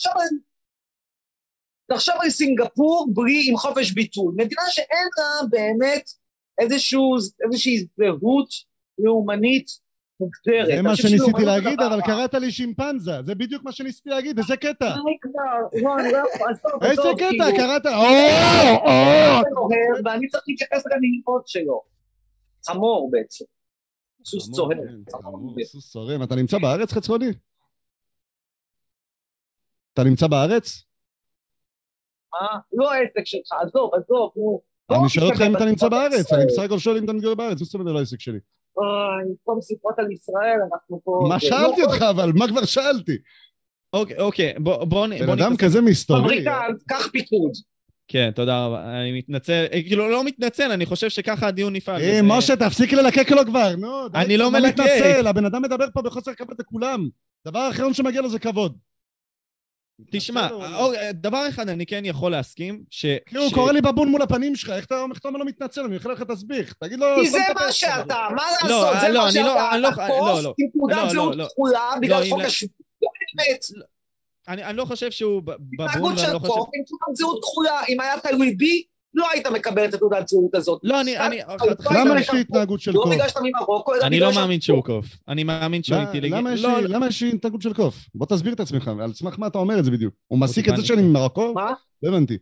[0.07, 0.29] על...
[1.87, 6.11] תחשוב על סינגפור בלי עם חופש ביטוי, מדינה שאין לה באמת
[6.61, 8.49] איזשהו, איזושהי זהות
[8.99, 9.66] לאומנית
[10.20, 10.77] מוגדרת.
[10.77, 12.01] זה מה שניסיתי להגיד, אבל.
[12.03, 14.94] קראת לי שימפנזה, זה בדיוק מה שניסיתי להגיד, איזה קטע.
[14.94, 15.03] לא,
[15.83, 15.96] לא
[16.83, 17.87] איזה עזוב, קטע, כאילו, קראת...
[17.87, 18.90] או, או!
[19.57, 21.83] הוא אוהב, ואני צריך להתייחס לנהיגות שלו.
[22.66, 23.44] חמור בעצם.
[24.25, 24.70] סוס צוהר.
[25.57, 26.23] כן, סוס צורם.
[26.23, 27.31] אתה נמצא בארץ, חצרוני?
[29.94, 30.85] אתה נמצא בארץ?
[32.33, 32.59] מה?
[32.73, 34.70] לא העסק שלך, עזוב, עזוב, נו.
[34.90, 36.33] לא אני שואל אותך אם אתה נמצא בארץ.
[36.33, 38.38] אני בסך הכל שואל אם אתה מתגורר בארץ, מה זאת אומרת זה לא העסק שלי?
[38.76, 38.87] אוי,
[39.29, 41.26] במקום סיפורת על ישראל, אנחנו פה...
[41.29, 43.16] מה זה- שאלתי לא, אותך, אבל מה כבר שאלתי?
[43.92, 46.22] אוקיי, אוקיי, בוא, בוא, נ- בן אדם כזה מסתורי.
[46.22, 47.50] פבריקנט, קח פיקוד.
[48.09, 49.00] כן, תודה רבה.
[49.00, 52.00] אני מתנצל, אה, כאילו, לא מתנצל, אני חושב שככה הדיון נפעל.
[52.00, 53.88] אה, וזה- משה, תפסיק ללקק לו כבר, נו.
[54.14, 54.85] אני לא מלקק.
[55.26, 57.09] הבן אדם מדבר פה בחוסר כבוד לכולם.
[57.46, 58.76] דבר האחרון שמגיע לו זה כבוד.
[60.11, 63.05] תשמע, אוקיי, דבר אחד אני כן יכול להסכים, ש...
[63.29, 65.81] אחי, הוא קורא לי בבון מול הפנים שלך, איך אתה אומר לו מתנצל?
[65.81, 66.73] אני אוכל לך תסביך.
[66.73, 67.07] תגיד לו...
[67.23, 67.73] כי זה מה.
[67.73, 69.01] שאתה, מה לא, לעשות?
[69.01, 69.71] זה לא, מה אני לא- שאתה.
[69.73, 70.55] אני לא- אתה לא, פוסט לא.
[70.59, 71.45] עם לא, תעודת לא, זהות לא.
[71.45, 72.73] כחולה בגלל לא, חוק השבות.
[73.75, 73.85] לא.
[74.49, 76.53] אני, אני לא חושב שהוא בבון, התנהגות של לא חושב...
[76.53, 77.81] קוף עם תעודת זהות כחולה.
[77.89, 78.83] אם היה תלוי בי,
[79.14, 80.81] לא היית מקבל את התעודת זהות הזאת.
[80.85, 81.18] לא, אני...
[81.18, 81.38] אני,
[81.90, 82.40] לא למה יש לי.
[82.40, 83.12] התנהגות של לא קוף?
[83.14, 85.07] בגלל שאתה ממרוקו, אלא אני לא מאמין שהוא קוף.
[85.29, 86.38] אני מאמין שהוא למה- אינטליגנט.
[86.40, 88.09] למה יש לא, לי- למה יש לי התנהגות של קוף?
[88.14, 90.14] בוא תסביר את עצמך, על סמך מה אתה אומר את זה בדיוק?
[90.27, 91.55] הוא מסיק את זה שאני ממרוקו?
[91.55, 91.73] מה?
[92.03, 92.38] לא הבנתי.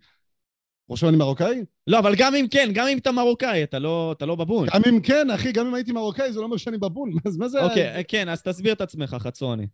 [0.90, 1.64] חושב שאני מרוקאי?
[1.86, 4.68] לא, אבל גם אם כן, גם אם אתה מרוקאי, אתה לא, אתה לא בבון.
[4.74, 7.10] גם אם כן, אחי, גם אם הייתי מרוקאי, זה לא אומר שאני בבון.
[7.26, 7.64] אז מה זה...
[7.64, 9.66] אוקיי, כן, אז תסביר את עצמך, חצרוני.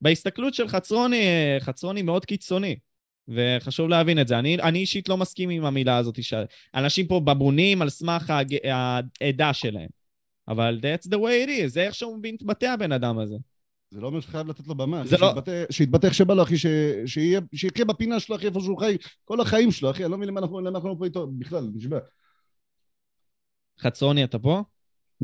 [0.00, 2.76] בהסתכלות של חצרוני, אה, חצרוני מאוד קיצוני,
[3.28, 4.38] וחשוב להבין את זה.
[4.38, 8.56] אני, אני אישית לא מסכים עם המילה הזאת, שאנשים פה בבונים על סמך הג...
[9.20, 9.88] העדה שלהם.
[10.48, 13.36] אבל that's the way it is, זה איך שהוא מתבטא הבן אדם הזה.
[13.90, 15.02] זה לא אומר שחייב לתת לו במה.
[15.02, 15.32] אחי, לא-
[15.70, 16.66] שיתבטא- איך שבא לו, אחי, ש-
[17.54, 20.40] שיחיה בפינה שלו, אחי, איפה שהוא חי, כל החיים שלו, אחי, אני לא מבין למה
[20.40, 21.98] אנחנו למה אנחנו פה איתו בכלל, נשבע.
[23.80, 24.62] חצרוני, אתה פה?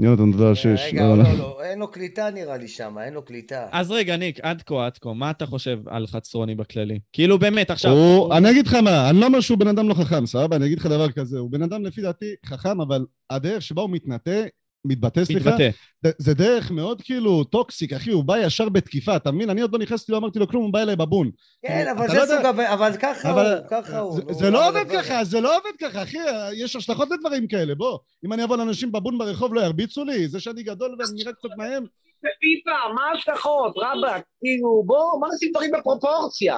[0.03, 0.81] יונתן, תודה שש.
[0.93, 1.63] רגע, לא, לא, לא.
[1.63, 3.67] אין לו קליטה נראה לי שם, אין לו קליטה.
[3.73, 6.99] אז רגע, ניק, עד כה, עד כה, מה אתה חושב על חצרוני בכללי?
[7.13, 7.93] כאילו, באמת, עכשיו...
[7.93, 10.57] הוא- אני אגיד לך מה, אני לא אומר שהוא בן אדם לא חכם, סבבה?
[10.57, 13.91] אני אגיד לך דבר כזה, הוא בן אדם לפי דעתי חכם, אבל הדרך שבה הוא
[13.91, 14.47] מתנתא,
[14.85, 15.71] מתבטא, סליחה, מתבטא.
[16.05, 19.51] זה- זה דרך מאוד כאילו toxic, אחי, הוא בא ישר בתקיפה, אתה מבין?
[19.51, 21.31] אני עוד לא נכנסתי, לא אמרתי לו כלום, הוא בא אליי בבון.
[21.67, 24.15] כן, אבל זה לא יודע- סוג אבל ככה אבל הוא, ככה הוא.
[24.17, 24.85] זה- זה לא עובד?
[24.93, 26.19] ככה, זה לא עובד ככה, אחי,
[26.55, 27.99] יש השלכות לדברים כאלה, בוא.
[28.27, 30.29] אם אני אבוא לאנשים בבון ברחוב לא ירביצו לי?
[30.29, 31.83] זה שאני גדול ואני נראה קצת מהם?
[32.19, 33.75] בפיפ"א, מה ההשלכות?
[33.77, 36.57] רבאק, כאילו, בואו, בואו נשים דברים בפרופורציה.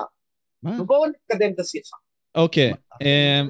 [0.62, 0.80] מה?
[0.82, 1.96] ובואו נקדם את השיחה.
[2.34, 3.42] אוקיי, אה?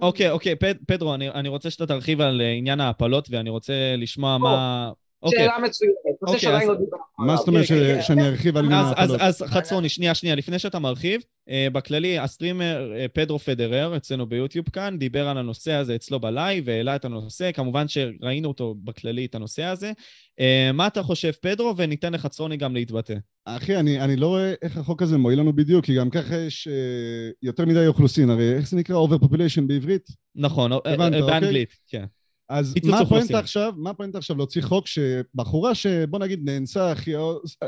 [0.00, 3.72] אוקיי, אוקיי, פד- פדרו, אני, אני רוצה שאתה תרחיב על אה, עניין ההפלות, ואני רוצה
[3.98, 4.92] לשמוע מה...
[5.22, 5.94] אוקיי, שאלה מצוינת.
[6.22, 7.36] נושא אוקיי, שעדיין אז- לא דיברנו מה.
[7.36, 9.20] זאת אומרת כן, כן, שאני ארחיב על עניין אז, אז, ההפלות?
[9.20, 14.26] אז חצרוני, שנייה, שנייה, לפני שאתה מרחיב, אה, בכללי, ה streamer אה, פדרו פדרר, אצלנו
[14.26, 18.74] ביוטיוב כאן, דיבר על הנושא הזה אצלו ב live, והעלה את הנושא, כמובן שראינו אותו
[18.84, 19.92] בכללי, את הנושא הזה.
[20.40, 21.74] אה, מה אתה חושב, פדרו?
[21.76, 23.14] וניתן לחצרוני גם להתבטא.
[23.44, 26.68] אחי, אני, אני לא רואה איך החוק הזה מועיל לנו בדיוק, כי גם ככה יש
[26.68, 30.08] אה, יותר מדי אוכלוסין, הרי איך זה נקרא overpopulation בעברית?
[30.36, 31.40] נכון, הבנת, אה, אוקיי?
[31.40, 32.04] באנגלית, כן.
[32.48, 32.98] אז מה.
[32.98, 33.72] הפואנטה עכשיו?
[33.76, 37.12] מה הפואנטה עכשיו להוציא חוק שבחורה שבוא נגיד נאנסה, אחי,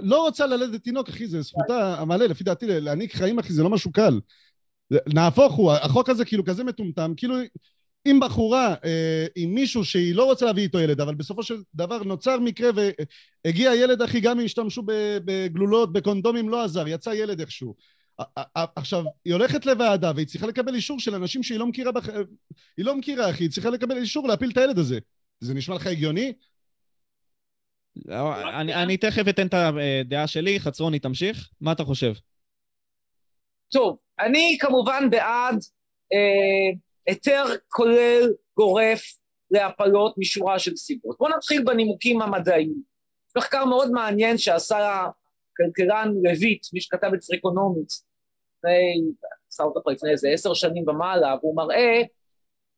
[0.02, 3.70] לא רוצה ללדת תינוק, אחי, זה זכותה המלא, לפי דעתי, להעניק חיים, אחי, זה לא
[3.70, 4.20] משהו קל.
[5.14, 7.34] נהפוך הוא, החוק הזה כאילו כזה מטומטם, כאילו
[8.06, 12.02] אם בחורה, אה, עם מישהו שהיא לא רוצה להביא איתו ילד, אבל בסופו של דבר
[12.02, 12.70] נוצר מקרה
[13.44, 14.82] והגיע ילד, אחי, גם אם השתמשו
[15.24, 17.74] בגלולות, בקונדומים, לא עזר, יצא ילד איכשהו.
[18.54, 22.08] עכשיו, היא הולכת לוועדה והיא צריכה לקבל אישור של אנשים שהיא לא מכירה, בח...
[22.76, 24.98] היא לא מכירה, אחי, היא צריכה לקבל אישור להפיל את הילד הזה.
[25.40, 26.32] זה נשמע לך הגיוני?
[28.06, 31.50] לא, אני, אני תכף אתן את הדעה שלי, חצרוני, תמשיך.
[31.60, 32.12] מה אתה חושב?
[33.72, 35.56] טוב, אני כמובן בעד
[36.12, 39.02] אה, היתר כולל גורף
[39.50, 41.16] להפלות משורה של סיבות.
[41.18, 42.74] בואו נתחיל בנימוקים המדעיים.
[43.36, 45.06] מחקר מאוד מעניין שעשה
[45.60, 48.06] הכלכלן לויט, מי שכתב את Freakonomics,
[48.64, 49.02] לפני,
[49.60, 52.02] אותו כבר לפני איזה עשר שנים ומעלה, והוא מראה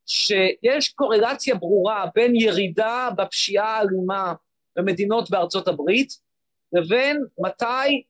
[0.05, 4.33] שיש קורלציה ברורה בין ירידה בפשיעה האלימה
[4.75, 6.09] במדינות בארצות הברית,
[6.73, 8.03] לבין מתי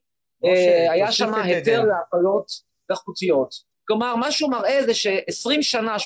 [0.45, 1.83] אה, היה תוסיף שם היתר.
[1.83, 2.45] להפלות
[2.89, 3.73] איכותיות.
[3.87, 5.99] כלומר, מה שהוא מראה זה ש-20 שנה, 18-20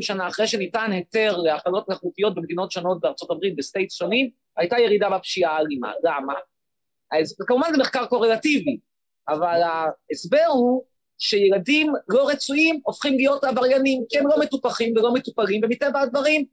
[0.00, 5.10] שנה אחרי שניתן היתר להפלות איכותיות במדינות שונות בארצות הברית, ב states שונים, הייתה ירידה
[5.10, 5.92] בפשיעה האלימה.
[6.02, 6.34] למה?
[7.12, 8.78] אז כמובן זה מחקר קורלטיבי,
[9.28, 10.84] אבל ההסבר הוא
[11.20, 16.44] שילדים לא רצויים הופכים להיות עבריינים, כי הם לא מטופחים ולא מטופלים, ומטבע הדברים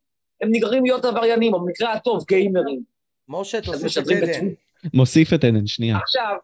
[0.41, 2.83] הם נגררים להיות עבריינים, או במקרה הטוב גיימרים.
[3.29, 4.47] משה, תוסיף את עדן.
[4.93, 5.97] מוסיף את עדן, שנייה.
[5.97, 6.35] עכשיו,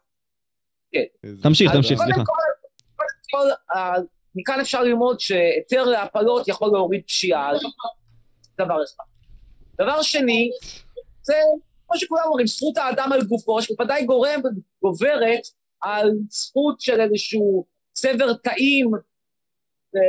[1.42, 2.24] תמשיך, אז תמשיך, קודם סליחה.
[3.32, 3.48] כל,
[4.36, 7.52] מכאן אפשר ללמוד שהיתר להפלות יכול להוריד פשיעה,
[8.58, 9.04] דבר אחד.
[9.82, 10.50] דבר שני,
[11.22, 11.34] זה,
[11.88, 15.42] כמו שכולם אומרים, זכות האדם על גופו, שבוודאי גורם וגוברת
[15.82, 18.92] על זכות של איזשהו צבר תאים
[19.96, 20.02] אה,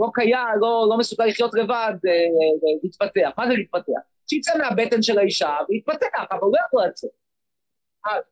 [0.00, 3.30] לא קיים, לא, לא מסוגל לחיות לבד, אה, אה, להתפתח.
[3.38, 4.00] מה זה להתפתח?
[4.30, 7.10] שיצא מהבטן של האישה ויתפתח, אבל הוא לא יכול לצאת.
[8.04, 8.22] אז,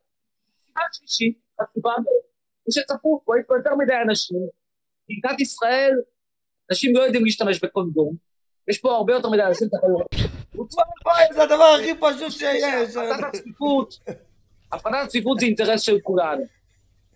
[0.65, 1.91] סיבה שלישית, הסיבה
[2.67, 4.37] מי שצפוף, פה יש פה יותר מדי אנשים.
[5.09, 5.93] במדינת ישראל,
[6.71, 8.15] אנשים לא יודעים להשתמש בקונדום.
[8.67, 9.67] יש פה הרבה יותר מדי אנשים.
[11.05, 12.95] וואי, זה הדבר הכי פשוט שיש.
[12.95, 13.93] הפחתת הצפיפות,
[14.71, 16.43] הפחתת הצפיפות זה אינטרס של כולנו.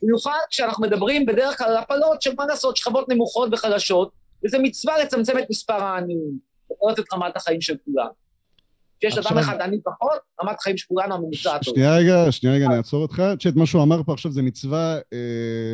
[0.03, 4.11] במיוחד כשאנחנו מדברים בדרך כלל על הפלות של מה לעשות, שכבות נמוכות וחלשות,
[4.45, 6.37] וזה מצווה לצמצם את מספר העניים,
[6.71, 8.07] ולראות את רמת החיים של כולם.
[9.01, 11.73] כשיש אדם אחד עני פחות, רמת החיים של כולנו הממוצע הטוב.
[11.73, 13.23] שנייה רגע, שנייה רגע, אני אעצור אותך.
[13.39, 15.19] צ'ט, מה שהוא אמר פה עכשיו זה מצווה אה,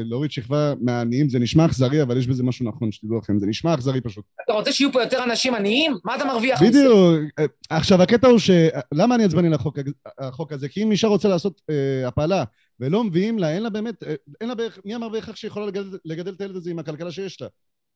[0.03, 3.73] להוריד שכבה מהעניים, זה נשמע אכזרי, אבל יש בזה משהו נכון, שתדעו לכם, זה נשמע
[3.73, 4.25] אכזרי פשוט.
[4.45, 5.97] אתה רוצה שיהיו פה יותר אנשים עניים?
[6.05, 6.79] מה אתה מרוויח מזה?
[6.79, 7.31] בדיוק.
[7.39, 8.49] אה, עכשיו, הקטע הוא ש...
[8.93, 10.69] למה אני עצבני לחוק הזה?
[10.69, 12.43] כי אם אישה רוצה לעשות אה, הפלה
[12.79, 15.65] ולא מביאים לה, אין לה באמת, אה, אין לה בערך, מי אמר בהכרח שהיא יכולה
[15.65, 17.47] לגדל, לגדל את הילד הזה עם הכלכלה שיש לה?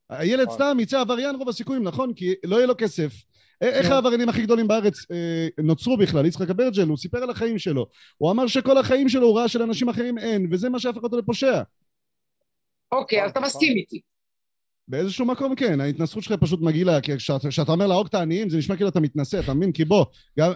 [0.10, 0.56] הילד נכון.
[0.56, 2.13] סתם יצא עבריין רוב הסיכויים, נכון?
[2.13, 3.13] כי לא יהיה לו כסף.
[3.62, 3.96] איך נו.
[3.96, 6.26] העבריינים הכי גדולים בארץ אה, נוצרו בכלל?
[6.26, 7.88] יצחק אברג'ל, הוא סיפר על החיים שלו.
[8.17, 11.62] הוא אמר שכל החיים שלו הוא ראה שלאנשים אחרים אין, וזה מה שהפך אותו לפושע.
[12.91, 14.02] אוקיי, אז אתה מסכים איתי.
[14.91, 18.75] באיזשהו מקום כן, ההתנסחות שלך פשוט מגעילה, כי כשאתה אומר להרוג את העניים זה נשמע
[18.75, 19.71] כאילו אתה מתנשא, אתה מבין?
[19.71, 20.06] כי בוא,
[20.39, 20.51] גם,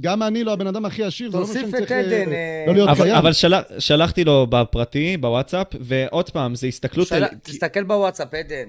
[0.00, 2.32] גם אני לא הבן אדם הכי עשיר, זה לא תוסיף שאני את צריך אה, עדן.
[2.32, 3.16] אה, לא להיות אבל, חייב.
[3.16, 3.54] אבל של...
[3.78, 7.08] שלחתי לו בפרטי, בוואטסאפ, ועוד פעם, זה הסתכלות...
[7.08, 7.28] של- אל...
[7.42, 8.68] תסתכל בוואטסאפ, עדן.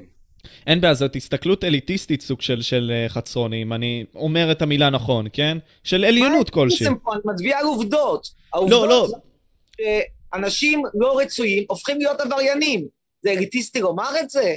[0.68, 4.90] אין בעיה, זאת הסתכלות אליטיסטית סוג של, של אה, חצרוני, אם אני אומר את המילה
[4.90, 5.58] נכון, כן?
[5.84, 6.88] של עליונות כלשהי.
[6.88, 8.28] אני מצביע על עובדות.
[8.56, 9.08] לא, לא.
[9.08, 10.00] זה
[10.34, 12.86] שאנשים לא רצויים הופכים להיות עבריינים.
[13.22, 14.56] זה אליטיסטי לומר את זה?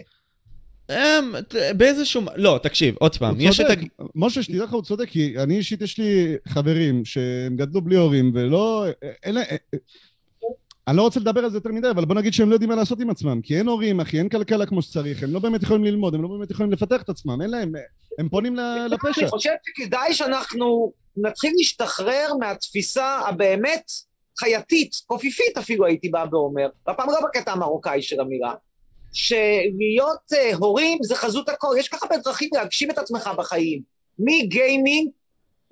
[0.90, 1.34] אמ,
[1.76, 2.22] באיזשהו...
[2.36, 3.66] לא, תקשיב, עוד פעם, הוא יש את...
[3.66, 4.06] צודק, הג...
[4.14, 8.32] משה, שתדע לך, הוא צודק, כי אני אישית, יש לי חברים שהם גדלו בלי הורים,
[8.34, 8.86] ולא...
[9.22, 9.46] אין להם...
[10.88, 12.76] אני לא רוצה לדבר על זה יותר מדי, אבל בוא נגיד שהם לא יודעים מה
[12.76, 15.84] לעשות עם עצמם, כי אין הורים, אחי, אין כלכלה כמו שצריך, הם לא באמת יכולים
[15.84, 17.72] ללמוד, הם לא באמת יכולים לפתח את עצמם, אין להם...
[18.18, 19.20] הם פונים לפשע.
[19.20, 23.90] אני חושב שכדאי שאנחנו נתחיל להשתחרר מהתפיסה הבאמת
[24.38, 28.54] חייתית, קופיפית אפילו הייתי בא ואומר, והפעם לא בקטע המרוקאי של המילה,
[29.12, 33.82] שלהיות uh, הורים זה חזות הכל, יש ככה הרבה דרכים להגשים את עצמך בחיים,
[34.18, 35.10] מגיימינג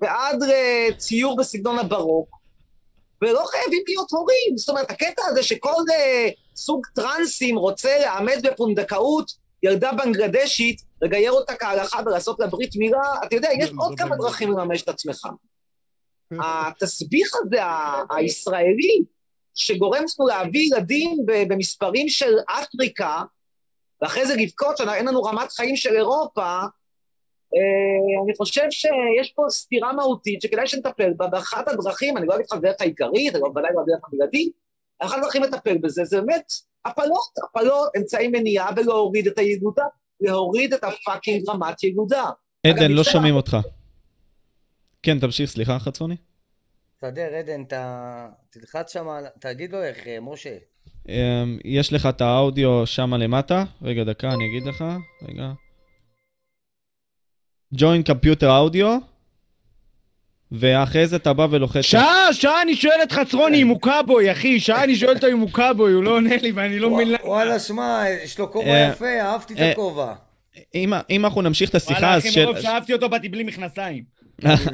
[0.01, 2.29] ועד uh, ציור בסגנון הברוק,
[3.21, 9.31] ולא חייבים להיות הורים, זאת אומרת, הקטע הזה שכל uh, סוג טרנסים רוצה לאמץ בפונדקאות
[9.63, 14.15] ילדה בנגלדשית, לגייר אותה כהלכה ולעשות לה ברית מילה, אתה יודע, יש זה עוד כמה.
[14.15, 15.27] דרכים לממש את עצמך.
[16.31, 17.57] התסביך הזה,
[18.09, 19.03] הישראלי,
[19.59, 23.23] שגורם לנו להביא ילדים במספרים של אפריקה,
[24.01, 26.61] ואחרי זה לבכות שאין לנו רמת חיים של אירופה,
[27.55, 32.45] אה, אני חושב שיש פה סתירה מהותית שכדאי שנטפל בה, ואחת הדרכים, אני לא אגיד
[32.51, 34.51] לך דרך העיקרית, אני לא ודאי לא דרך הבלעדית,
[34.99, 36.51] אחת הדרכים לטפל בזה זה באמת
[36.85, 39.85] הפלות, הפלות, אמצעי מניעה ולהוריד את הילודה,
[40.21, 42.25] להוריד את הפאקינג רמת ילודה.
[42.67, 43.57] עדן, לא שומעים אותך.
[45.03, 46.15] כן, תמשיך, סליחה, חצרוני.
[47.01, 48.27] תסדר, עדן, אתה...
[48.49, 49.07] תלחץ שם,
[49.39, 50.55] תגיד לו איך, אה, משה.
[51.09, 53.63] אמ, יש לך את האודיו שם למטה.
[53.81, 54.83] רגע, דקה, אני אגיד לך.
[55.29, 55.51] רגע.
[57.75, 58.87] join computer audio,
[60.51, 61.81] ואחרי זה אתה בא ולוחץ.
[61.81, 65.39] שעה, שעה אני שואל את חצרוני אם הוא קאבוי, אחי, שעה אני שואל אותו אם
[65.39, 67.25] הוא קאבוי, הוא לא עונה לי ואני לא מבין למה.
[67.25, 70.13] וואלה, שמע, יש לו כובע אה, יפה, אהבתי את אה, הכובע.
[71.09, 72.45] אם אנחנו נמשיך את השיחה, וואלה, אז אחי, של...
[72.45, 74.18] מרוב שאהבתי אותו באתי בלי מכנסיים.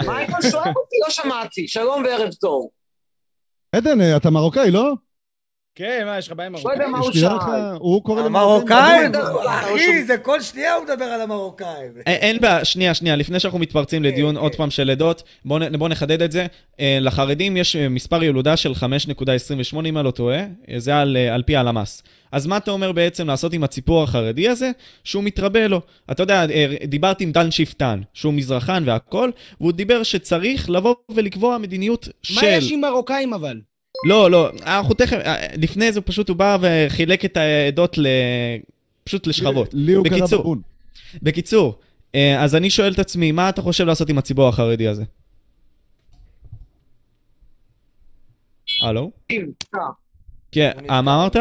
[0.08, 2.68] מייקל שואל אותי, לא שמעתי, שלום וערב טוב.
[3.72, 4.94] עדן, אתה מרוקאי, לא?
[5.78, 7.30] כן, מה, יש לך בעיה עם לא יודע מה הוא שאל.
[7.80, 8.28] הוא קורא לא
[9.50, 11.92] אחי, זה כל שנייה הוא מדבר על המרוקאים.
[12.06, 14.42] אין- אין בעיה, שנייה, שנייה, לפני שאנחנו מתפרצים כן, לדיון כן.
[14.42, 16.46] עוד פעם של עדות, בואו נחדד את זה.
[16.80, 20.46] אה, לחרדים יש אה, מספר ילודה של 5.28, אם אני לא טועה, אה,
[20.80, 22.04] זה על, אה, על פי הלמ"ס.
[22.32, 24.72] אז מה אתה אומר בעצם לעשות עם הציפור החרדי הזה,
[25.04, 25.82] שהוא מתרבה לו?
[26.12, 29.30] אתה יודע, אה, דיברתי עם דן שפטן, שהוא מזרחן והכל,
[29.62, 32.36] והוא דיבר שצריך לבוא ולקבוע מדיניות של...
[32.36, 33.60] מה יש עם מרוקאים אבל?
[34.06, 38.08] לא, לא, אנחנו תכף, אה, לפני זה פשוט הוא בא וחילק את העדות ל...
[39.04, 39.70] פשוט לשכבות.
[39.74, 40.62] לי הוא קרא בקיצור, בבון.
[41.22, 41.80] בקיצור,
[42.16, 45.04] אה, אז אני שואל את עצמי, מה אתה חושב לעשות עם הציבור החרדי הזה?
[48.82, 49.12] הלו?
[49.32, 49.80] נתקע.
[50.52, 51.36] כן, אה, מה אמרת?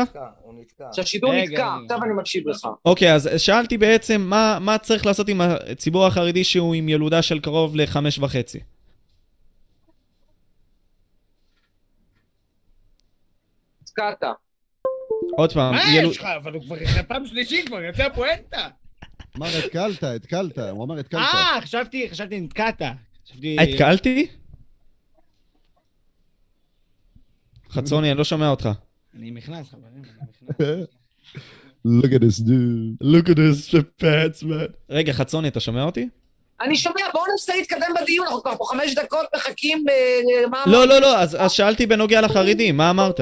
[0.93, 2.69] שהשידור נתקע, עכשיו אני מקשיב לך.
[2.85, 7.41] אוקיי, אז שאלתי בעצם, מה, מה צריך לעשות עם הציבור החרדי שהוא עם ילודה של
[7.41, 8.61] קרוב לחמש וחצי?
[13.99, 14.31] נתקעת.
[15.37, 16.25] עוד פעם, מה יש לך?
[16.25, 16.77] אבל הוא כבר
[17.09, 18.69] פעם שלישית כבר יוצא פואנטה.
[19.37, 21.21] אמר התקלת, התקלת, הוא אמר התקלת.
[21.21, 22.83] אה, חשבתי, חשבתי נתקעת.
[23.61, 24.27] התקלתי?
[27.71, 28.69] חצרוני, אני לא שומע אותך.
[29.15, 30.87] אני נכנס, חברים, אני נכנס.
[31.87, 33.03] Look at this dude.
[33.03, 34.73] Look at this pants, man.
[34.91, 36.09] רגע, חצרוני, אתה שומע אותי?
[36.61, 39.85] אני שומע, בואו ננסה להתקדם בדיון, אנחנו כבר פה חמש דקות מחכים.
[40.51, 43.21] מה- לא, לא, לא, אז אז שאלתי בנוגע לחרדים, מה אמרת?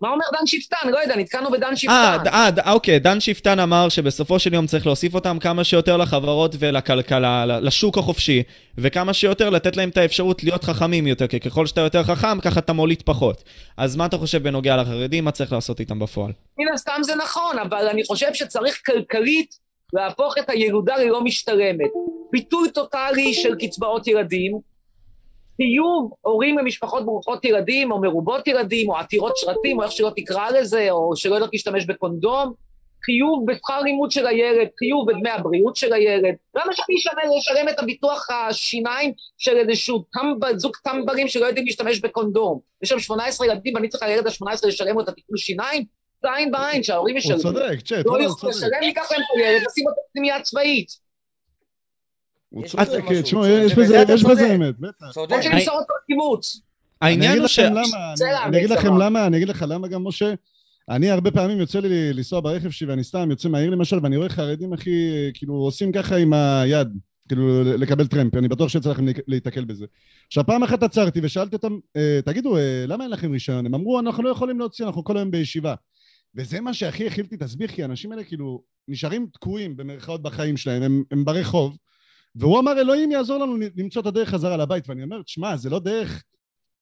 [0.00, 0.88] מה אומר דן שפטן?
[0.90, 2.16] לא יודע, נתקענו בדן אה, שפטן.
[2.24, 5.96] ד- אה, ד- אוקיי, דן שפטן אמר שבסופו של יום צריך להוסיף אותם כמה שיותר
[5.96, 8.42] לחברות ולכלכלה, לשוק החופשי,
[8.78, 12.60] וכמה שיותר לתת להם את האפשרות להיות חכמים יותר, כי ככל שאתה יותר חכם, ככה
[12.60, 13.44] אתה מוליד פחות.
[13.76, 16.32] אז מה אתה חושב בנוגע לחרדים, מה צריך לעשות איתם בפועל?
[16.58, 19.50] מן הסתם זה נכון, אבל אני חושב שצריך כלכלית
[19.92, 21.90] להפוך את הילודה ללא משתלמת.
[22.32, 24.52] ביטוי טוטאלי של קצבאות ילדים,
[25.62, 30.50] חיוב הורים למשפחות ברוכות ילדים, או מרובות ילדים, או עתירות שרתים, או איך שלא תקרא
[30.50, 32.52] לזה, או שלא יודעת להשתמש בקונדום,
[33.04, 36.34] חיוב בשכר לימוד של הילד, חיוב בדמי הבריאות של הילד.
[36.54, 36.96] למה שאני
[37.38, 42.60] אשלם, את הביטוח השיניים של איזשהו טמב, זוג טמברים שלא יודעים להשתמש בקונדום?
[42.82, 45.84] יש שם 18 ילדים ואני צריך לילד ה-18 לשלם לו את הטיפול שיניים?
[46.22, 47.40] זה עין בעין, שההורים הוא ישלמו.
[47.40, 48.66] צודק, צ'ט, לא הוא יוכלו צודק.
[48.66, 51.07] לשלם, ניקח להם את הילד, נשים אותו בפנימייה צבאית.
[52.48, 52.84] הוא צודק,
[53.22, 54.06] תשמעו, צודק.
[54.08, 54.54] יש בזה.
[54.54, 55.10] אמת, בטח.
[55.12, 55.36] צודק.
[55.42, 56.60] שנמסור אותו לקיבוץ.
[57.02, 57.58] אני העניין הוא ש...
[57.58, 58.98] אני- אגיד לכם.
[58.98, 60.34] למה, אני אגיד לך למה גם, משה.
[60.90, 64.28] אני הרבה פעמים יוצא לי לנסוע ברכב שלי ואני סתם יוצא מהעיר למשל ואני רואה
[64.28, 64.90] חרדים אחי
[65.34, 66.88] כאילו עושים ככה עם היד
[67.28, 69.86] כאילו לקבל טרמפ אני בטוח שיצא לכם להיתקל בזה.
[70.26, 74.00] עכשיו פעם אחת עצרתי ושאלתי אותם "אה, תגידו אה, למה אין לכם רישיון הם אמרו
[74.00, 75.74] אנחנו לא יכולים להוציא אנחנו כל היום בישיבה
[76.34, 80.82] וזה מה שהכי הכיל אותי תסביר כי האנשים האלה כאילו נשארים תקועים במרכאות בחיים שלהם
[80.82, 81.76] הם, הם ברחוב
[82.38, 85.78] והוא אמר אלוהים יעזור לנו למצוא את הדרך חזרה לבית ואני אומר תשמע זה לא
[85.78, 86.24] דרך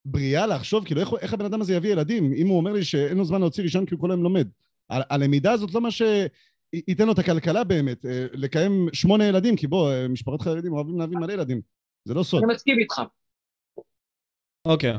[0.05, 3.19] בריאה לחשוב, כאילו איך, איך הבן אדם הזה יביא ילדים, אם הוא אומר לי שאין
[3.19, 4.49] לו זמן להוציא רישיון כי הוא כל היום לומד.
[4.91, 9.91] הלמידה הזאת לא מה שייתן לו את הכלכלה באמת, אה, לקיים שמונה ילדים, כי בוא,
[9.91, 11.61] אה, משפחות חרדים אוהבים להביא מלא ילדים,
[12.05, 12.43] זה לא סוד.
[12.45, 13.03] אני מסכים איתך.
[14.67, 14.93] אוקיי.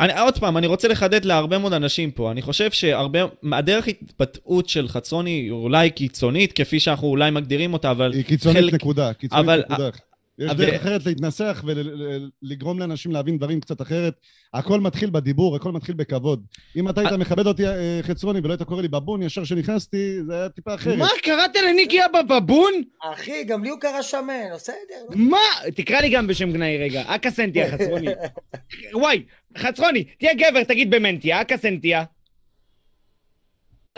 [0.00, 2.30] אני, עוד פעם, אני רוצה לחדד להרבה מאוד אנשים פה.
[2.30, 3.18] אני חושב שהרבה,
[3.52, 8.58] הדרך התבטאות של חצרוני היא אולי קיצונית, כפי שאנחנו אולי מגדירים אותה, אבל היא קיצונית
[8.62, 9.88] חלק- נקודה, קיצונית אבל- נקודה.
[10.38, 14.14] יש דרך אחרת להתנסח ולגרום לאנשים להבין דברים קצת אחרת.
[14.54, 16.46] הכל מתחיל בדיבור, הכל מתחיל בכבוד.
[16.76, 20.34] אם אתה היית מכבד אותי אה, חצרוני ולא היית קורא לי בבון ישר כשנכנסתי, זה
[20.34, 20.98] היה טיפה אחרת.
[20.98, 22.72] מה, קראת לניקי אבא בבון?
[23.12, 24.76] אחי, גם לי הוא קרא שמן, בסדר.
[25.14, 25.38] מה?
[25.76, 27.02] תקרא לי גם בשם גנאי רגע.
[27.06, 28.08] אקה סנטיה, חצרוני.
[29.00, 29.22] וואי,
[29.58, 32.04] חצרוני, תהיה גבר, תגיד במנטיה, אקה סנטיה.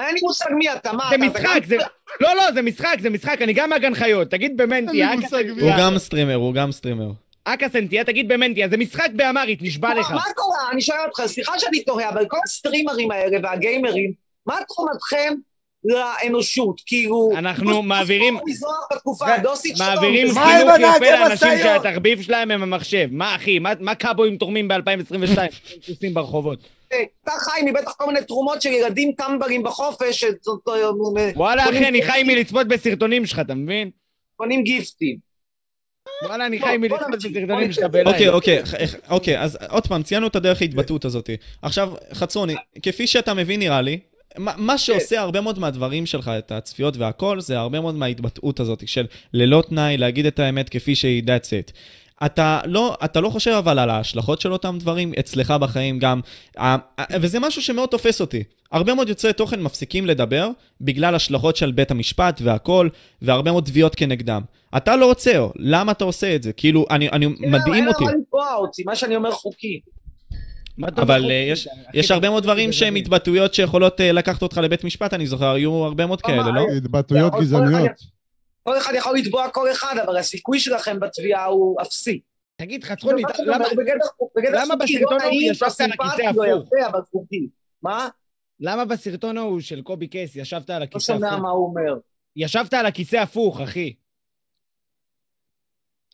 [0.06, 1.24] אין לי מושג מי אתה, מה זה אתה?
[1.24, 1.76] משחק, זה...
[2.20, 4.30] לא, לא, זה משחק, זה משחק, אני גם מהגן חיות.
[4.30, 5.62] תגיד במנטיה, אין לי אקה מושג מי.
[5.62, 5.70] הוא.
[5.78, 7.10] גם סטרימר, הוא גם סטרימר.
[7.44, 10.10] אקה סנטיה, תגיד במנטיה, זה משחק באמרית, נשבע לך.
[10.10, 10.58] מה קורה?
[10.72, 14.12] אני שואל אותך, סליחה שאני תוהה, אבל כל הסטרימרים האלה והגיימרים,
[14.46, 15.34] מה תרומתכם
[15.84, 16.80] לאנושות?
[16.86, 17.30] כאילו...
[17.36, 18.38] אנחנו מעבירים-.
[19.78, 21.48] מעבירים חינוך יפה לאנשים?
[21.62, 23.08] שהתחביב שלהם הם המחשב.
[23.10, 25.38] מה אחי, מה- מה קאבויים תורמים ב-2022?
[25.86, 26.58] סוסים ברחובות.
[27.24, 30.24] אתה חי מבטח כל מיני תרומות של ילדים טמברים בחופש,
[31.36, 33.90] וואלה אחי, אני חי מלצפות בסרטונים שלך, אתה מבין?
[34.36, 35.16] קונים גיפטים.
[36.24, 37.84] וואלה, אני בוא, חי מלצפות בסרטונים שלך.
[37.84, 38.08] בלייב.
[38.08, 38.62] אוקיי, אוקיי,
[39.10, 41.30] אוקיי, אז עוד פעם, ציינו את הדרך ההתבטאות הזאת.
[41.62, 43.98] עכשיו, חצרוני, כפי שאתה מבין נראה לי,
[44.38, 48.88] מה מה שעושה הרבה מאוד מהדברים שלך, את הצפיות והכל, זה הרבה מאוד מההתבטאות הזאת
[48.88, 51.72] של ללא תנאי, להגיד את האמת כפי שהיא, that's it.
[52.26, 56.20] אתה לא, אתה לא חושב אבל על ההשלכות של אותם דברים אצלך בחיים גם,
[56.58, 58.42] אה, אה, וזה משהו שמאוד תופס אותי.
[58.72, 62.88] הרבה מאוד יוצרי תוכן מפסיקים לדבר בגלל השלכות של בית המשפט והכל,
[63.22, 64.42] והרבה מאוד תביעות כנגדם.
[64.76, 66.52] אתה לא עוצר, למה אתה עושה את זה?
[66.52, 68.04] כאילו, אני, אני מדהים אותי.
[68.04, 69.80] אין מה לתבוע אותי, מה שאני אומר חוקי.
[70.96, 72.94] אבל אה, יש, יש הרבה מאוד דברים שהם.
[72.94, 76.66] התבטאויות שיכולות אה, לקחת אותך לבית משפט, אני זוכר, היו הרבה מאוד כאלה, לא?
[76.76, 78.19] התבטאויות גזעניות.
[78.62, 82.20] כל אחד יכול לתבוע כל אחד, אבל הסיכוי שלכם בתביעה הוא אפסי.
[82.56, 86.46] תגיד, מה שאני למה- אומר, בגדר- בגדר למה בסרטון לא ההוא ישבת על הכיסא לא
[86.46, 86.68] הפוך?
[87.82, 88.08] מה?
[88.60, 91.40] למה בסרטון ההוא של קובי קייס ישבת על לא הכיסא שומע הפוך?
[91.42, 91.98] מה הוא אומר.
[92.36, 93.94] ישבת על הכיסא הפוך, אחי.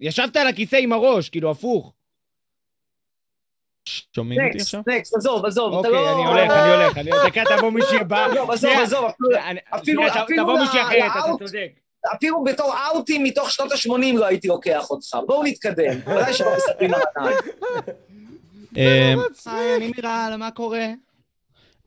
[0.01, 1.93] ישבת על הכיסא עם הראש, כאילו הפוך.
[4.17, 4.83] שומעים אותי נקסט, עכשיו?
[4.97, 5.69] נקסט, עזוב, עזוב.
[5.79, 7.27] אתה אוקיי, לא- אני הולך, אני הולך, אני הולך.
[7.27, 8.27] דקה, תבוא מישהי הבאה.
[8.27, 9.05] עזוב, עזוב, עזוב,
[9.77, 10.03] אפילו-
[10.43, 11.45] תבוא מישהי אחרת, אתה.
[11.47, 11.73] צודק.
[12.15, 15.17] אפילו בתור אאוטים מתוך שנות ה-80 לא הייתי לוקח אותך.
[15.27, 15.99] בואו נתקדם.
[16.05, 17.37] בוודאי שלא מסתכלים על עניים.
[18.77, 19.15] אה,
[19.47, 20.87] היי, אני מירל, מה קורה?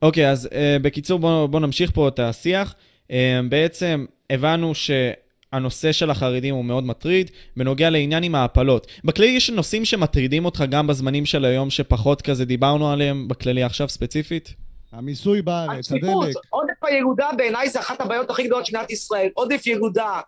[0.02, 2.74] אוקיי, אז אה, בקיצור, בואו בוא נמשיך פה את השיח.
[3.10, 8.86] אה, בעצם הבנו שהנושא של החרדים הוא מאוד מטריד, בנוגע לעניין עם ההפלות.
[9.04, 13.88] בכללי יש נושאים שמטרידים אותך גם בזמנים של היום, שפחות כזה דיברנו עליהם, בכללי עכשיו
[13.88, 14.54] ספציפית?
[14.92, 16.36] המיסוי בארץ, הדלק.
[16.50, 19.28] עודף הילודה בעיניי זה אחת הבעיות הכי גדולות של מדינת ישראל.
[19.34, 20.20] עודף ילודה.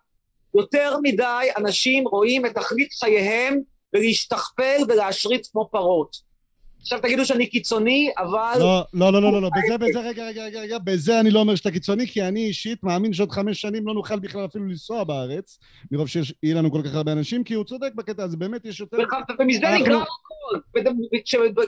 [0.55, 3.61] יותר מדי אנשים רואים את תכלית חייהם
[3.94, 6.33] ולהשתכפל ולהשריץ כמו פרות.
[6.81, 8.57] עכשיו תגידו שאני קיצוני, אבל...
[8.59, 11.40] לא, לא, לא, לא, לא, לא, בזה, בזה, רגע, רגע, רגע, רגע, בזה אני לא
[11.40, 15.05] אומר שאתה קיצוני, כי אני אישית מאמין שעוד חמש שנים לא נוכל בכלל אפילו לנסוע
[15.05, 15.59] בארץ,
[15.90, 18.96] מרוב שיהיה לנו כל כך הרבה אנשים, כי הוא צודק בקטע הזה, באמת יש יותר...
[19.38, 20.81] ומזה נגרם הכל.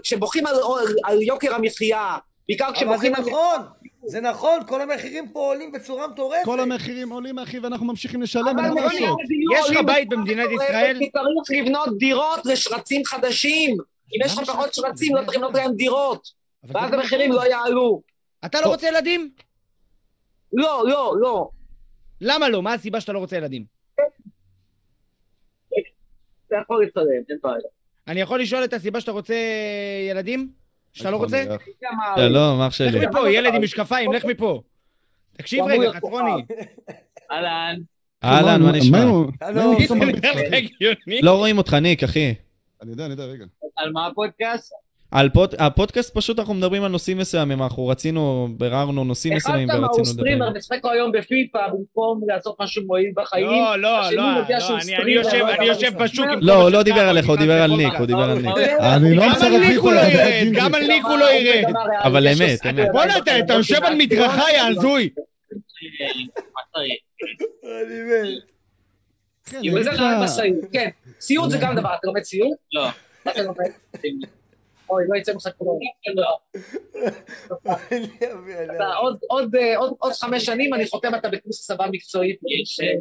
[0.02, 0.54] כשבוכים על,
[1.04, 2.16] על יוקר המחיה,
[2.48, 3.11] בעיקר אבל זה.
[3.11, 3.61] נכון,
[4.07, 6.44] זה נכון, כל המחירים פה עולים בצורה מטורפת.
[6.44, 9.18] כל המחירים עולים, אחי, ואנחנו ממשיכים לשלם, אבל אין מה לעשות.
[9.55, 10.97] יש לך בית במדינת ישראל?
[10.99, 13.76] כי צריך לבנות דירות לשרצים חדשים.
[14.14, 16.28] אם יש לך פחות שרצים, לא צריך לבנות להם דירות.
[16.64, 18.03] ואז זה- המחירים לא יעלו.
[18.45, 19.30] אתה לא רוצה ילדים?
[20.53, 21.49] לא, לא, לא.
[22.20, 22.62] למה לא?
[22.62, 23.64] מה הסיבה שאתה לא רוצה ילדים?
[26.47, 27.57] אתה יכול לצלם, אין בעיה.
[28.09, 29.34] אני יכול לשאול את הסיבה שאתה רוצה
[30.11, 30.64] ילדים?
[30.95, 31.45] שאתה לא רוצה?
[32.16, 33.07] שלום, אח לך שלי.
[33.07, 34.62] מפה, ילד עם משקפיים, לך מפה.
[35.36, 36.45] תקשיב רגע, חצרוני.
[37.30, 37.76] אהלן.
[38.24, 38.99] אהלן, מה נשמע?
[38.99, 39.30] לך?
[39.80, 39.92] לך?
[41.22, 42.34] לא רואים אותך, ניק, אחי.
[42.82, 43.45] אני יודע, אני יודע, רגע.
[43.76, 44.72] על מה הפודקאסט?
[45.15, 45.55] על פוד...
[45.59, 49.87] הפודקאסט פשוט אנחנו מדברים על נושאים מסוימים, אנחנו רצינו, ביררנו נושאים אחד מסוימים כמה הוא
[49.87, 50.23] ורצינו לדבר.
[50.23, 53.47] סטרימר, משחק היום בפיפא במקום לעשות משהו מועיל בחיים.
[53.47, 54.43] לא, לא, לא, לא,
[55.03, 57.62] אני- יושב- לא אני יושב בשוק עם לא, הוא לא דיבר כמה, עליך, הוא דיבר
[57.62, 57.93] על ניק.
[57.99, 58.57] הוא דיבר על ניק.
[58.81, 60.53] אני לא גם משחק על ניק הוא לא פיפא, ירד.
[60.55, 61.73] גם על ניק הוא לא ירד.
[62.05, 62.89] אבל אמת, אמת.
[62.93, 65.09] בואנה, אתה- יושב על מדרכה, יא הזוי.
[67.65, 67.71] אני
[69.71, 69.87] מת.
[70.73, 70.89] כן.
[71.21, 72.57] סיוט זה גם דבר, אתה לומד סיוט?
[72.73, 72.89] לא.
[73.27, 73.57] מה אתה לומד?
[74.95, 75.78] אוי, לא יצא ממך כלום.
[79.28, 82.36] עוד- אה, עוד- עוד חמש שנים אני חותם אתה בקורס צבא מקצועית.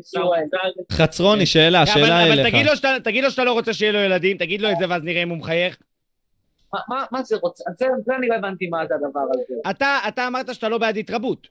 [0.03, 0.37] סיוע.
[0.91, 2.47] חצרוני, שאלה, אבל- שאלה אבל אליך.
[2.47, 4.85] תגיד לו שאתה- תגיד לו שאתה לא רוצה שיהיה לו ילדים, תגיד לו את זה
[4.89, 5.77] ואז נראה אם הוא מחייך.
[7.11, 7.63] מה- זה רוצה?
[7.77, 9.53] זה זה אני לא הבנתי מה זה הדבר הזה.
[9.69, 11.47] אתה אתה אמרת שאתה לא בעד התרבות.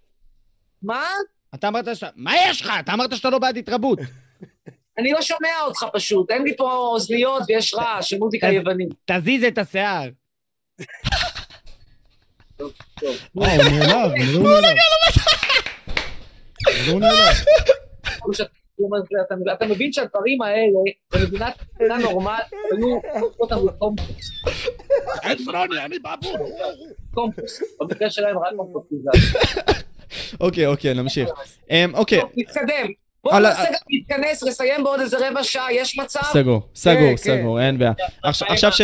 [0.83, 1.05] מה?
[1.55, 2.09] אתה אמרת שאתה...
[2.17, 2.73] מה יש לך?
[2.81, 3.99] אתה אמרת שאתה לא בעד התרבות.
[4.99, 8.89] אני לא שומע אותך פשוט, אין לי פה אוזניות ויש רעש של מוזיקה יוונית.
[9.05, 10.09] תזיז את השיער.
[13.35, 14.77] וואו, הוא נעלב, הוא נעלב.
[16.91, 17.35] הוא נעלב.
[19.27, 20.79] אתה- אתה מבין שהדברים האלה,
[21.13, 22.45] במדינת מדינה נורמלית,
[22.77, 22.89] היו
[23.21, 24.31] הופכות אותם לקומפוס.
[27.15, 27.61] קומפוס.
[27.81, 28.85] במקרה שלהם רק קומפוס.
[30.41, 31.29] אוקיי, אוקיי, נמשיך.
[31.71, 32.87] אמ, אוקיי, טוב, נתקדם.
[33.25, 36.21] בואו נעשה גם להתכנס, לסיים בעוד איזה רבע שעה, יש מצב?
[36.23, 37.17] סגור, סגור, כן.
[37.17, 37.93] סגור, אין בעיה.
[38.23, 38.81] עכשיו ש...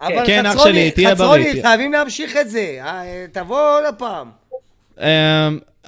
[0.00, 2.78] אבל כן, אח חצרוני, שלי, תהיה חצרוני, בריא, תהיה- חייבים להמשיך את זה.
[2.80, 4.30] אה, תבוא עוד פעם.
[5.00, 5.04] אמ,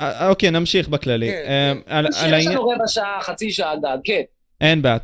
[0.00, 1.28] אה, אוקיי, נמשיך בכללי.
[1.30, 2.06] כן, אמ, על
[2.38, 4.20] יש לנו רבע שעה, חצי שעה גג, כן.
[4.60, 4.98] אין בעיה,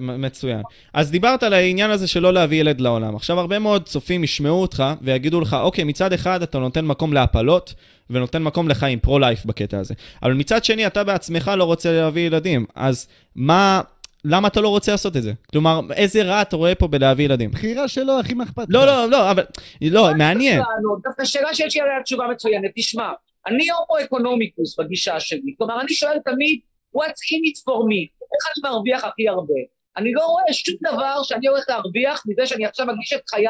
[0.00, 0.62] מצוין.
[0.94, 3.16] אז דיברת על העניין הזה של לא להביא ילד לעולם.
[3.16, 7.74] עכשיו, הרבה מאוד צופים ישמעו אותך ויגידו לך, אוקיי, מצד אחד אתה נותן מקום להפלות,
[8.10, 9.94] ונותן מקום לחיים, פרו-לייף בקטע הזה.
[10.22, 12.66] אבל מצד שני, אתה בעצמך לא רוצה להביא ילדים.
[12.74, 13.80] אז מה...
[14.24, 15.32] למה אתה לא רוצה לעשות את זה?
[15.50, 17.50] כלומר, איזה רע אתה רואה פה בלהביא ילדים?
[17.50, 18.66] בחירה שלו, אחי, מה אכפת?
[18.68, 18.86] לא?
[18.86, 19.44] לא, לא, אבל...
[19.82, 20.58] לא, מעניין.
[20.58, 21.02] לענות.
[21.02, 22.70] דווקא שאלה שיש לי עליה תשובה מצוינת.
[22.74, 23.12] תשמע,
[23.46, 25.54] אני הומו-אקונומיקוס בגישה שלי.
[25.58, 26.60] כלומר, אני שואל תמיד,
[26.96, 28.24] what's in it for me?
[28.34, 29.54] איך אני מרוויח הכי הרבה?
[29.96, 33.46] אני לא רואה שום דבר שאני הולך להרוויח מזה שאני עכשיו מגיש את חיי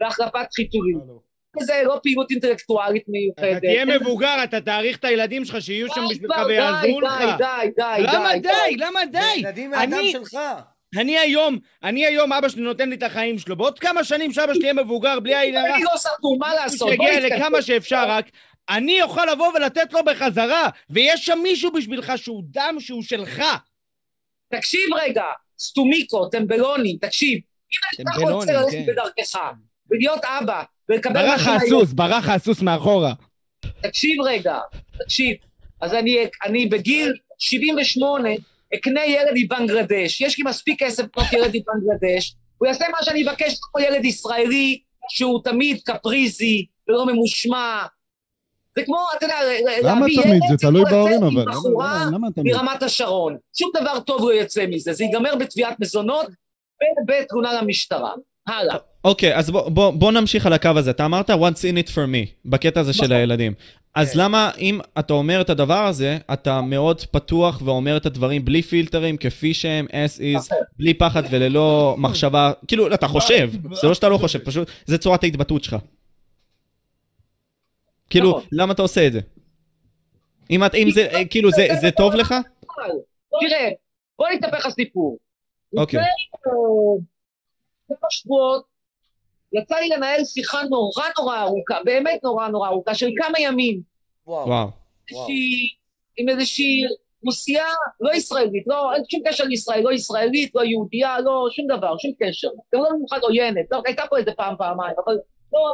[0.00, 1.00] להחלפת חיתולים.
[1.58, 3.50] זה לא פעילות אינטלקטואלית מיוחדת.
[3.52, 7.36] אתה תהיה מבוגר, אתה תעריך את הילדים שלך, שיהיו שם די בשבילך ויעזרו די, לך.
[7.38, 8.76] די, די, די, למה די, די?
[8.76, 9.18] למה די?
[9.36, 10.38] ילדים מהדם אני- שלך.
[10.98, 13.56] אני היום, אני היום, אבא שלי נותן לי את החיים שלו.
[13.56, 16.88] בעוד כמה שנים שאבא שלי יהיה מבוגר, בלי הרע, אני לא סתום, מה לעשות?
[16.88, 17.20] שיגיע.
[17.20, 18.30] לכמה שאפשר רק,
[18.68, 23.42] אני אוכל לבוא ולתת לו בחזרה, ויש שם מישהו בשבילך שהוא דם שהוא שלך.
[24.52, 25.24] תקשיב רגע,
[25.58, 27.38] סטומיקו, טמבלוני, תקשיב.
[28.00, 28.86] אם אתה רוצה ללכת כן.
[28.86, 29.38] בדרכך,
[29.90, 33.12] ולהיות אבא, ולקבל ברח הסוס, ברח הסוס מאחורה.
[33.82, 34.58] תקשיב רגע,
[35.04, 35.36] תקשיב.
[35.80, 38.28] אז אני, אני בגיל 78
[38.74, 40.20] אקנה ילד מבנגלדש.
[40.20, 42.34] יש לי מספיק כסף לקנות ילד מבנגלדש.
[42.58, 47.82] הוא יעשה מה שאני אבקש, כמו ילד ישראלי שהוא תמיד קפריזי ולא ממושמע.
[48.76, 49.34] זה כמו, אתה יודע,
[49.82, 50.34] למה להביא תמיד?
[50.34, 51.42] ילד זה תלוי בהורים, אבל.
[51.42, 52.54] עם בחורה למה- למה תמיד?
[52.56, 53.36] מרמת השרון.
[53.58, 56.26] שום דבר טוב לא יצא מזה, זה ייגמר בתביעת מזונות
[57.02, 58.12] ובתלונה למשטרה.
[58.48, 58.76] הלאה.
[59.04, 60.90] אוקיי, אז בוא, בוא, בוא נמשיך על הקו הזה.
[60.90, 61.34] אתה אמרת what's
[61.72, 63.16] in it for me, בקטע הזה של נכון.
[63.16, 63.52] הילדים.
[63.94, 64.18] אז כן.
[64.18, 69.16] למה אם אתה אומר את הדבר הזה, אתה מאוד פתוח ואומר את הדברים בלי פילטרים,
[69.16, 70.58] כפי שהם, as is, נכון.
[70.78, 75.22] בלי פחד וללא מחשבה, כאילו, אתה חושב, זה לא שאתה לא חושב, פשוט, זה צורת
[75.24, 75.76] ההתבטאות שלך.
[78.10, 78.42] כאילו, נכון.
[78.52, 79.20] למה אתה עושה את זה?
[80.50, 82.34] אם את- אם זה, אה, כאילו, זה- זה טוב לך?
[83.40, 83.68] תראה,
[84.18, 85.18] בוא אני אספר לך סיפור.
[85.76, 86.00] אוקיי.
[86.00, 86.08] לפני
[86.46, 86.52] אה,
[87.88, 88.64] כמה שבועות
[89.52, 93.80] יצא לי לנהל שיחה נורא נורא ארוכה, באמת נורא נורא ארוכה, של כמה ימים,
[94.26, 94.48] וואו.
[94.48, 94.68] וואו.
[95.06, 95.68] שהיא
[96.16, 96.82] עם איזושהי
[97.16, 97.66] אוכלוסייה
[98.00, 102.12] לא ישראלית, לא, אין שום קשר לישראל, לא ישראלית, לא יהודייה, לא, שום דבר, שום
[102.22, 102.48] קשר.
[102.74, 105.14] גם לא במיוחד עוינת, לא, הייתה פה איזה פעם, פעמיים, אבל
[105.52, 105.72] לא,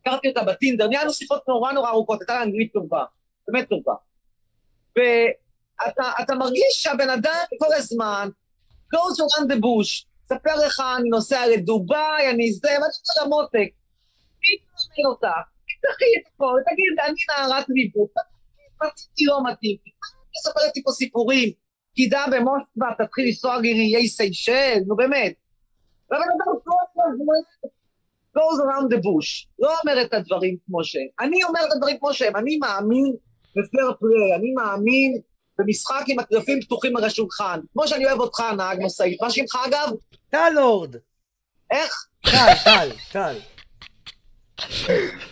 [0.00, 3.04] הכרתי אותה בטינדר, ניהלנו שיחות נורא נורא ארוכות, הייתה לה אנגלית טובה,
[3.48, 3.94] באמת טובה.
[4.96, 8.28] ואתה אתה מרגיש שהבן אדם כל הזמן
[8.94, 13.70] goes around the bush, ספר לך, אני נוסע לדובאי, אני זה, מה שאתה למותק.
[14.40, 15.26] מי תזמין אותך?
[15.82, 18.08] תקחי את הכל, תגיד, אני נערת ליבוד,
[18.76, 19.76] מתאים לא מתאים.
[20.34, 21.50] תספר לי פה סיפורים.
[21.92, 25.34] פקידה במוסקבה, תתחיל לנסוע לאיי סיישל, נו באמת.
[26.10, 26.52] והבן אדם
[28.36, 31.08] goes around the bush, לא אומר את הדברים כמו שהם.
[31.20, 33.16] אני אומר את הדברים כמו שהם, אני מאמין
[33.56, 35.20] בפייר פליי, אני מאמין
[35.64, 37.60] במשחק עם הקלפים פתוחים על השולחן.
[37.72, 39.22] כמו שאני אוהב אותך, נהג משאית.
[39.22, 39.88] מה שמך אגב?
[40.30, 40.96] טל לורד.
[41.70, 42.06] איך?
[42.22, 43.36] טל, טל, טל.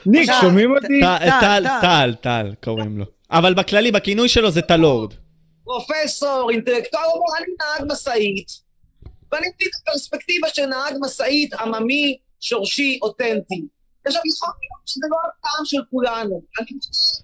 [0.06, 1.00] ניק, טל, שומעים טל, אותי?
[1.00, 1.80] טל, טל, טל, טל.
[1.80, 3.04] טל, טל, קוראים לו.
[3.30, 5.14] אבל בכללי, בכינוי שלו זה טלורד.
[5.64, 7.02] פרופסור, אינטלקטואל,
[7.38, 8.46] אני נהג משאית,
[9.32, 13.62] ואני מביא את הפרספקטיבה של נהג משאית עממי, שורשי, אותנטי.
[14.06, 16.42] עכשיו, יכול להיות שזה לא הטעם של כולנו.
[16.58, 17.17] אני מודה, יש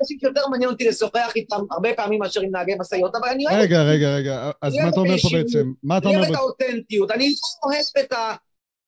[0.00, 3.56] אנשים שיותר מעניין אותי לשוחח איתם הרבה פעמים מאשר עם נהגי משאיות, אבל אני אוהב
[3.58, 5.72] רגע, רגע, רגע, אז מה אתה אומר פה בעצם?
[5.82, 6.40] מה אתה אני אומר אוהב את?
[6.40, 8.12] האותנטיות, אני לא אוהב את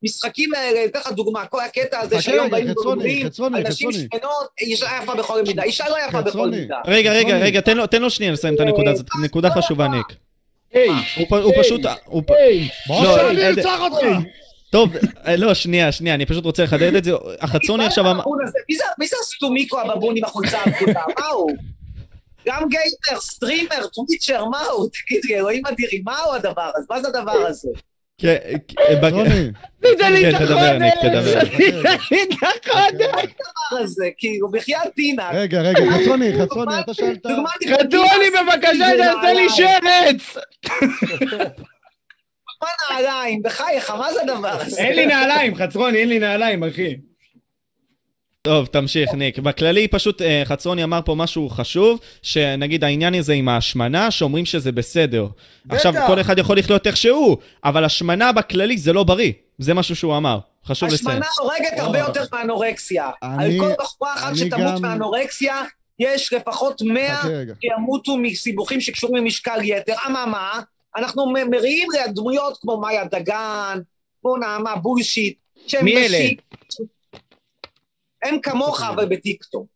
[0.02, 4.08] המשחקים האלה, אתן לך דוגמה, כל הקטע הזה שהיום באים ואומרים חצרוני, על נשים חצרוני.
[4.14, 6.50] שמנות, אישה יפה בכל מידה, אישה לא יפה בכל.
[6.50, 6.76] מידה.
[6.86, 7.36] רגע, רגע.
[7.36, 10.06] רגע, תן לו- שנייה לסיים את הנקודה הזאת, נקודה חשובה, ניק.
[10.72, 11.80] היי, הוא הוא פשוט...
[12.28, 14.06] היי, לא, משה, אני אה, ארצח אותך!
[14.74, 14.96] טוב,
[15.26, 17.12] אה, לא, שנייה, שנייה, אני פשוט רוצה לחדד את זה.
[17.40, 18.22] החצרוני עכשיו אמר...
[18.68, 20.92] מי זה- מי זה הסטומיקו הבבון עם החולצה הכחולה?
[21.18, 21.50] מה הוא?
[22.46, 24.88] גם גיימר, סטרימר, טוויצ'ר, מה הוא?
[24.88, 26.86] תגיד אלוהים אדירים, מה הוא הדבר הזה?
[26.90, 27.68] מה זה הדבר הזה?
[28.18, 28.36] כן,
[28.80, 29.00] אה,
[29.98, 31.38] תן לי כן, תדבר, ניק, תדבר.
[32.68, 34.98] הדבר הזה, כאילו, בחייאת.
[35.32, 37.26] רגע, רגע, חצרוני, חצרוני, אתה שאלת...
[37.70, 40.36] חתרוני בבקשה, תעשה לי שרץ!
[42.64, 43.42] מה נעליים?
[43.42, 44.80] בחייך, מה זה הדבר הזה?
[44.80, 46.94] אין לי נעליים, חצרוני, אין לי נעליים, אחי.
[48.42, 49.38] טוב, תמשיך, ניק.
[49.38, 54.72] בכללי, פשוט אה, חצרוני אמר פה משהו חשוב, שנגיד העניין הזה עם ההשמנה, שאומרים שזה
[54.72, 55.26] בסדר.
[55.68, 59.32] עכשיו, כל אחד יכול לחיות איך שהוא, אבל השמנה בכללי זה לא בריא.
[59.58, 60.38] זה משהו שהוא אמר.
[60.66, 61.08] חשוב לציין.
[61.10, 63.10] השמנה הורגת הרבה יותר מאנורקסיה.
[63.20, 65.62] על כל בחורה אחת שתמות גם- מאנורקסיה,
[65.98, 67.54] יש לפחות 100 חכה רגע.
[67.60, 69.94] שימותו מסיבוכים שקשורים למשקל יתר.
[70.06, 70.60] אממה,
[70.96, 73.80] אנחנו מריעים לדמויות כמו מאיה דגן,
[74.20, 76.18] כמו נעמה בולשיט, שהם מי אלה?
[76.18, 76.36] נשים-
[78.22, 79.66] הם כמוך, אבל בטיקטוק.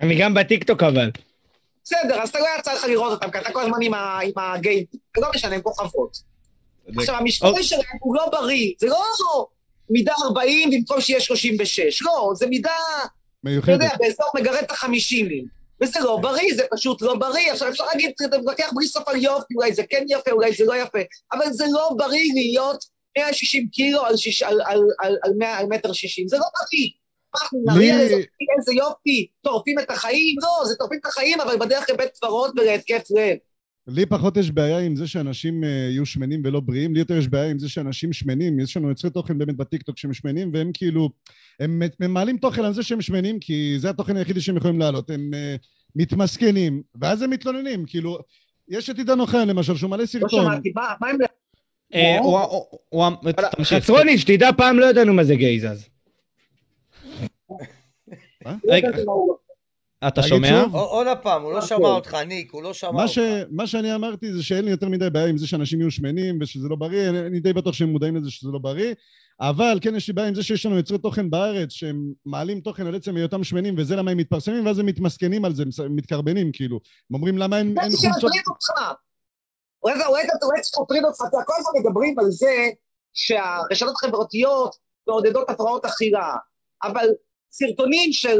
[0.00, 1.10] אני גם בטיקטוק אבל.
[1.84, 3.92] בסדר, אז אתה לא יצא לך לראות אותם, כי אתה כל הזמן עם
[4.36, 6.16] הגייט, לא משנה, הם כוכבות.
[6.96, 7.62] עכשיו, המשקל אוקיי.
[7.62, 9.04] שלהם הוא לא בריא, זה לא
[9.90, 13.08] מידה 40 במקום שיהיה 36, לא, זה מידה, אתה
[13.44, 13.68] מיוחדת.
[13.68, 15.59] יודע, באזור מגרד את החמישימים.
[15.82, 17.52] וזה לא בריא, זה פשוט לא בריא.
[17.52, 20.64] עכשיו, אפשר להגיד, אתה מתווכח בלי סוף על יופי, אולי זה כן יפה, אולי זה
[20.64, 20.98] לא יפה,
[21.32, 22.84] אבל זה לא בריא להיות
[23.18, 26.88] 160 קילו על, שיש, על, על, על, על, 100, על מטר 60, זה לא בריא.
[27.34, 28.14] אנחנו איזה
[28.58, 30.36] איזה יופי, טורפים את החיים?
[30.42, 33.36] לא, זה טורפים את החיים, אבל בדרך לבית קברות ולהתקף לב.
[33.94, 37.28] לי פחות יש בעיה עם זה שאנשים אה, יהיו שמנים ולא בריאים, לי יותר יש
[37.28, 41.10] בעיה עם זה שאנשים שמנים, יש לנו יוצרי תוכן באמת בטיקטוק שהם שמנים, והם כאילו,
[41.60, 45.10] הם, הם מעלים תוכן על זה שהם שמנים, כי זה התוכן היחידי שהם יכולים להעלות,
[45.10, 45.56] הם אה,
[45.96, 48.18] מתמסכנים, ואז הם מתלוננים, כאילו,
[48.68, 51.16] יש את עידן אוחיון למשל, שהוא מעלה לא סרטון, שמעתי, מה, מה הם...
[51.94, 52.38] אה, הוא-
[53.56, 53.78] תמשיך.
[53.82, 55.64] חצרוני, שתדע, פעם לא ידענו מה זה גייז
[58.68, 58.88] רגע,
[60.08, 60.62] אתה שומע?
[60.72, 63.12] עוד הפעם, הוא לא שמע אותך, ניק, הוא לא שמע מה, אותך.
[63.12, 63.18] ש,
[63.50, 66.68] מה שאני אמרתי זה שאין לי יותר מדי בעיה עם זה שאנשים יהיו שמנים ושזה
[66.68, 68.94] לא בריא, אני, די בטוח שהם מודעים לזה שזה לא בריא,
[69.40, 72.86] אבל כן יש לי בעיה עם זה שיש לנו יוצרי תוכן בארץ שהם מעלים תוכן
[72.86, 76.80] על עצם היותם שמנים וזה למה הם מתפרסמים ואז הם מתמסכנים על זה, מתקרבנים כאילו,
[77.10, 78.32] הם אומרים למה אין, חולצות...
[79.86, 82.68] רגע, רגע, רגע, שמטריד אותך, כל הזמן מדברים על זה
[83.12, 84.76] שהרשתות החברתיות
[85.08, 86.36] מעודדות הפרעות אכילה,
[86.82, 87.06] אבל
[87.52, 88.38] סרטונים של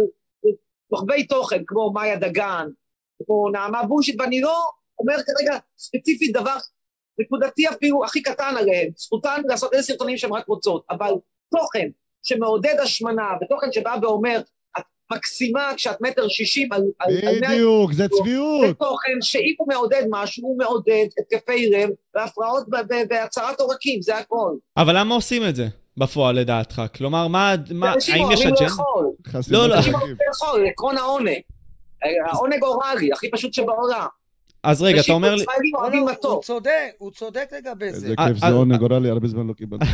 [0.91, 2.66] כוכבי תוכן, כמו מאיה דגן,
[3.26, 4.64] כמו נעמה בושיט, ואני לא
[4.99, 6.57] אומר כרגע ספציפית דבר
[7.20, 11.12] נקודתי אפילו הכי קטן עליהם, זכותן לעשות איזה סרטונים שהן רק רוצות, אבל
[11.51, 11.88] תוכן
[12.22, 14.41] שמעודד השמנה, ותוכן שבא ואומר,
[14.78, 18.66] את מקסימה כשאת מטר שישים על, על, על בדיוק, זה צביעות.
[18.66, 22.66] זה תוכן שאם הוא מעודד משהו, הוא מעודד התקפי לב והפרעות
[23.09, 24.53] בהצהרת עורקים, זה הכל.
[24.76, 25.66] אבל למה עושים את זה
[25.97, 26.82] בפועל לדעתך?
[26.97, 28.82] כלומר, מה, מה, האם יש אוהבים אג'נדה?
[29.51, 29.74] לא, לא.
[29.74, 29.95] אנשים.
[29.95, 31.41] אוהבים לאכול, עקרון העונג.
[32.26, 34.07] העונג אוראלי, הכי פשוט שבעולם.
[34.62, 35.45] אז רגע, אתה אומר לי...
[35.72, 36.43] לא, לא, הוא.
[36.43, 37.97] צודק, הוא צודק לגבי זה.
[37.97, 39.84] איזה אה, כיף אה, זה עונג, אורלי, הרבה זמן לא קיבלתי.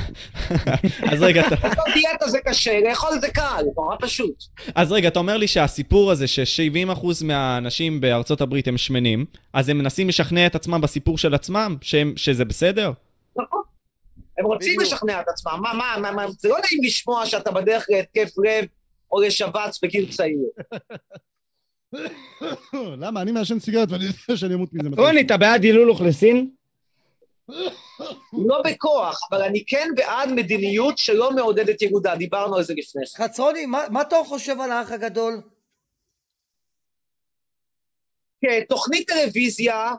[1.12, 1.55] אז רגע, אתה...
[1.68, 4.44] לעשות דיאטה זה קשה, לאכול זה קל, נורא פשוט.
[4.74, 9.78] אז רגע, אתה אומר לי שהסיפור הזה ש-70% מהאנשים בארצות הברית הם שמנים, אז הם
[9.78, 11.76] מנסים לשכנע את עצמם בסיפור של עצמם,
[12.16, 12.92] שזה בסדר?
[13.36, 13.61] נכון.
[14.39, 14.93] הם רוצים בדיוק.
[14.93, 18.64] לשכנע את עצמם, מה, מה, מה, מה, זה לא נעים לשמוע שאתה בדרך להתקף לב
[19.12, 20.39] או לשבץ בגיל צעיר.
[23.03, 23.22] למה?
[23.22, 24.89] אני מעשן סיגרת ואני יודע שאני אמות מזה.
[24.97, 26.51] רוני, אתה בעד דילול אוכלוסין?
[28.32, 33.24] לא בכוח, אבל אני כן בעד מדיניות שלא מעודדת ילודה, דיברנו על זה לפני כן.
[33.24, 35.41] חצרוני, מה מה אתה חושב על האח הגדול?
[38.45, 39.93] כתוכנית טלוויזיה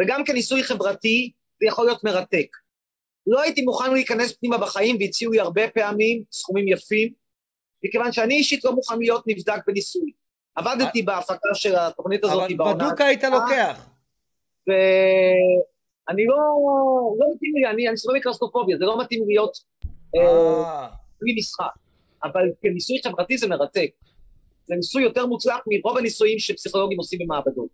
[0.00, 2.46] וגם כניסוי חברתי, זה יכול להיות מרתק.
[3.26, 7.12] לא הייתי מוכן להיכנס פנימה בחיים והציעו לי הרבה פעמים סכומים יפים,
[7.84, 10.12] מכיוון שאני אישית לא מוכן להיות נבדק בניסוי.
[10.54, 13.88] עבדתי בהפקה של התוכנית הזאת אבל בעונה, בדוק היית לוקח.
[14.66, 16.36] ואני לא,
[17.18, 19.56] לא מתאים לי, אני, אני סובל מקרסטופוביה, זה לא מתאים לי להיות
[20.16, 20.88] אה, אה,
[21.20, 21.64] בלי משחק.
[22.24, 23.90] אבל כניסוי חברתי זה מרתק.
[24.66, 27.68] זה ניסוי יותר מוצלח מרוב הניסויים שפסיכולוגים עושים במעבדות.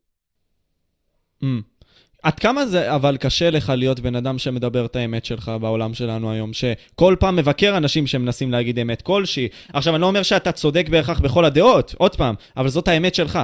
[2.22, 6.32] עד כמה זה אבל קשה לך להיות בן אדם שמדבר את האמת שלך בעולם שלנו
[6.32, 9.48] היום, שכל פעם מבקר אנשים שמנסים להגיד אמת כלשהי.
[9.72, 13.38] עכשיו, אני לא אומר שאתה צודק בהכרח בכל הדעות, עוד פעם, אבל זאת האמת שלך.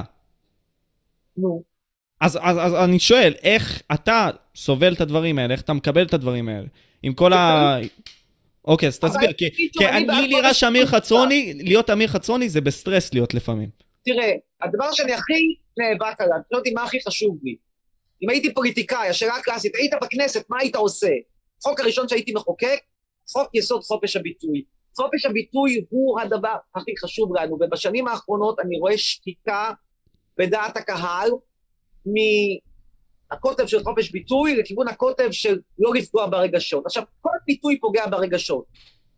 [1.37, 1.63] נו.
[2.21, 6.15] אז, אז, אז אני שואל, איך אתה סובל את הדברים האלה, איך אתה מקבל את
[6.15, 6.67] הדברים האלה?
[7.03, 7.77] עם כל ה...
[8.65, 10.87] אוקיי, אז תסביר, כי, כי אני לי נראה שאמיר.
[10.87, 13.69] חצרוני, להיות אמיר חצרוני זה בסטרס להיות לפעמים.
[14.05, 17.57] תראה, הדבר שאני הכי נאבק עליו, שואל אותי מה הכי חשוב לי.
[18.23, 21.11] אם הייתי פוליטיקאי, השאלה הקלאסית, היית בכנסת, מה היית עושה?
[21.61, 22.79] החוק הראשון שהייתי מחוקק,
[23.33, 24.65] חוק יסוד חופש הביטוי.
[24.97, 29.73] חופש הביטוי הוא הדבר הכי חשוב לנו, ובשנים האחרונות אני רואה שתיקה
[30.39, 31.31] בדעת הקהל
[33.31, 36.87] מהקוטב של חופש ביטוי לכיוון הקוטב של לא לפגוע ברגשות.
[36.87, 38.65] עכשיו, כל ביטוי פוגע ברגשות.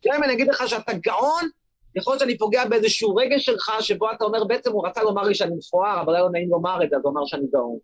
[0.06, 1.48] גם אם אני אגיד לך שאתה גאון,
[1.96, 5.34] יכול להיות שאני פוגע באיזשהו רגש שלך, שבו אתה אומר, בעצם הוא רצה לומר לי
[5.34, 7.78] שאני מכוער, אבל היה לו נעים לומר את זה, אז הוא אמר שאני גאון.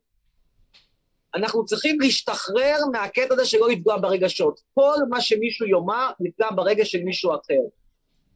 [1.35, 4.61] אנחנו צריכים להשתחרר מהקטע הזה של לא לפגוע ברגשות.
[4.75, 7.61] כל מה שמישהו יאמר, נפגע ברגש של מישהו אחר.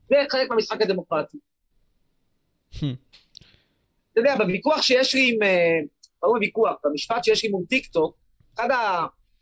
[0.08, 1.38] זה חלק מהמשחק הדמוקרטי.
[4.12, 5.38] אתה יודע, בוויכוח שיש לי עם...
[6.22, 8.16] לא בוויכוח, במשפט שיש לי מול טיקטוק,
[8.54, 8.68] אחד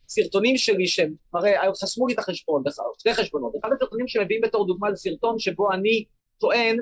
[0.09, 1.50] הסרטונים שלי שהם, הרי
[1.82, 2.62] חסמו לי את החשבון,
[2.98, 6.04] שתי חשבונות, אחד הסרטונים שמביאים בתור דוגמה זה סרטון שבו אני
[6.38, 6.76] טוען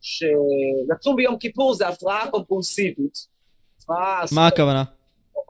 [0.00, 3.40] שלצום ביום כיפור זה הפרעה קומפולסיבית.
[4.32, 4.84] מה הכוונה?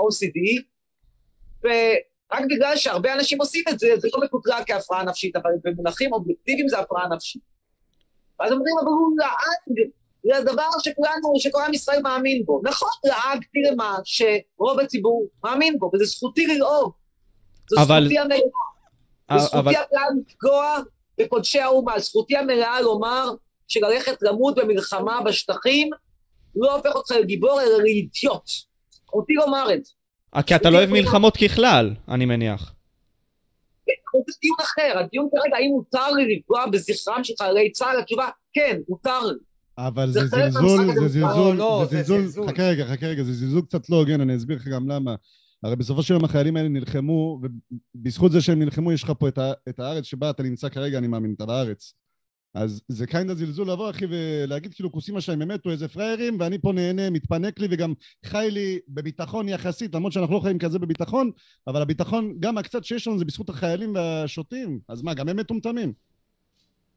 [0.00, 0.62] OCD,
[1.64, 6.68] ורק בגלל שהרבה אנשים עושים את זה, זה לא מקוטלג כהפרעה נפשית, אבל במונחים אובייקטיביים
[6.68, 7.42] זה הפרעה נפשית.
[8.40, 9.88] ואז אומרים, אבל הוא לעג,
[10.24, 12.60] זה הדבר שכולנו, שכל עם ישראל מאמין בו.
[12.64, 16.92] נכון, לעגתי למה שרוב הציבור מאמין בו, וזו זכותי ללעוג.
[17.70, 18.38] זו אבל- זכותי המלאה.
[19.30, 20.78] אבל- זכותי המלאה לפגוע
[21.18, 23.30] בקודשי האומה, זכותי המלאה לומר
[23.68, 25.90] שללכת למות במלחמה בשטחים
[26.56, 28.50] לא הופך אותך לגיבור, אלא לאידיוט.
[29.10, 29.92] זכותי לומר את זה.
[30.46, 32.74] כי אתה לא אוהב מלחמות ככלל, אני מניח.
[34.14, 38.00] אבל זה דיון אחר, הדיון כרגע, האם מותר לי לפגוע בזכרם של חיילי צה"ל?
[38.00, 39.34] התשובה, כן, מותר לי.
[39.78, 41.18] אבל זה זה זלזול, מהמשחק זה הדמוקרטי.
[41.18, 42.48] זלזול, לא, זה זה זלזול, זלזול.
[42.48, 45.14] חכה רגע, חכה רגע, זה זלזול קצת לא הוגן, אני אסביר לך גם למה.
[45.62, 47.40] הרי בסופו של יום החיילים האלה נלחמו,
[47.94, 50.98] ובזכות זה שהם נלחמו, יש לך פה את, ה, את הארץ שבה אתה נמצא כרגע,
[50.98, 51.94] אני מאמין, אתה בארץ.
[52.54, 56.58] אז זה קיינדה זלזול לבוא, אחי, ולהגיד כאילו כוסים השם, הם מתו איזה פראיירים, ואני
[56.58, 57.92] פה נהנה, מתפנק לי, וגם
[58.26, 61.30] חי לי בביטחון יחסית, למרות שאנחנו לא חיים כזה בביטחון,
[61.66, 64.78] אבל הביטחון, גם הקצת שיש לנו זה בזכות החיילים והשוטרים.
[64.88, 65.92] אז מה, גם הם מטומטמים.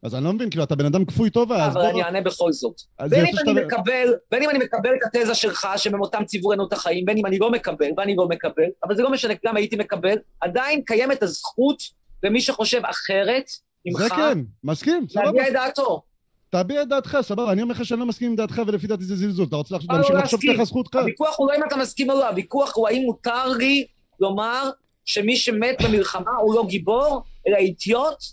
[0.04, 1.89] אז אני לא מבין, כאילו, אתה בן אדם כפוי טובה, אבל בוא...
[1.89, 2.76] אני אענה בכל זאת.
[3.10, 6.68] בין אם שאתה- אני מקבל, בין אם אני מקבל את התזה שלך שבמותם ציוו לנו
[6.68, 9.60] את החיים, בין אם אני לא מקבל, ואני לא מקבל, אבל זה לא משנה למה
[9.60, 11.84] הייתי מקבל, עדיין קיימת הזכות
[12.24, 13.45] למי שחושב אחרת
[13.92, 15.26] זה כן, מסכים, סבבה.
[15.26, 16.02] להביע את דעתו.
[16.50, 19.16] תביע את דעתך, סבבה, אני אומר לך שאני לא מסכים עם דעתך ולפי דעתי זה
[19.16, 20.42] זלזול, אתה רוצה להמשיך לחשוב.
[20.54, 20.96] ככה זכותך?
[20.96, 23.86] הוויכוח הוא לא אם אתה מסכים או לא, הוויכוח הוא האם מותר לי
[24.20, 24.70] לומר
[25.06, 28.24] שמי שמת במלחמה הוא לא גיבור, אלא אידיוט,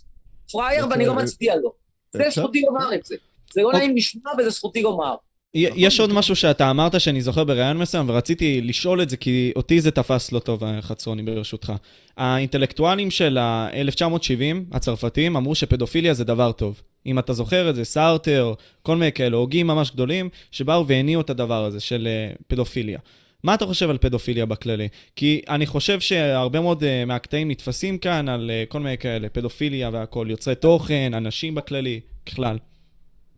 [0.51, 1.73] פראייר, ואני לא מצדיע לו.
[2.11, 2.23] זה?
[2.29, 3.15] זכותי לומר את זה.
[3.53, 5.15] זה לא נעים לשמוע וזה זכותי לומר.
[5.55, 9.51] י- יש עוד משהו שאתה אמרת שאני זוכר בראיון מסוים, ורציתי לשאול את זה, כי
[9.55, 11.73] אותי זה תפס לא טוב, חצרוני, ברשותך.
[12.17, 14.41] האינטלקטואלים של ה-1970,
[14.71, 16.81] הצרפתים, אמרו שפדופיליה זה דבר טוב.
[17.05, 21.29] אם אתה זוכר את זה, סארטר, כל מיני כאלה, הוגים ממש גדולים, שבאו והניעו את
[21.29, 22.99] הדבר הזה של אה, פדופיליה.
[23.43, 24.87] מה אתה חושב על פדופיליה בכללי?
[25.15, 29.89] כי אני חושב שהרבה מאוד אה, מהקטעים נתפסים כאן על אה, כל מיני כאלה, פדופיליה
[29.93, 32.57] והכול, יוצרי תוכן, אנשים בכללי, בכלל.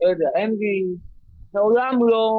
[0.03, 1.12] לא יודע, אין לי...
[1.53, 2.31] מעולם לא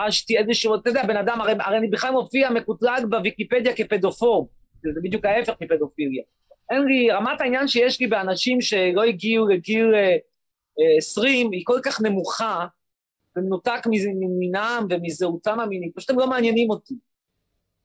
[0.00, 0.74] חשתי איזשהו...
[0.74, 4.48] אתה יודע, בן אדם, הרי, הרי אני בכלל מופיע מקוטלג בוויקיפדיה כפדופוב.
[4.82, 6.22] זה בדיוק ההפך מפדופיליה.
[6.70, 7.10] אין לי...
[7.10, 10.16] רמת העניין שיש לי באנשים שלא הגיעו לגיל אה,
[10.80, 12.66] אה, 20 היא כל כך נמוכה,
[13.36, 16.94] ומנותק ממינם ומזהותם המינית, פשוט הם לא מעניינים אותי.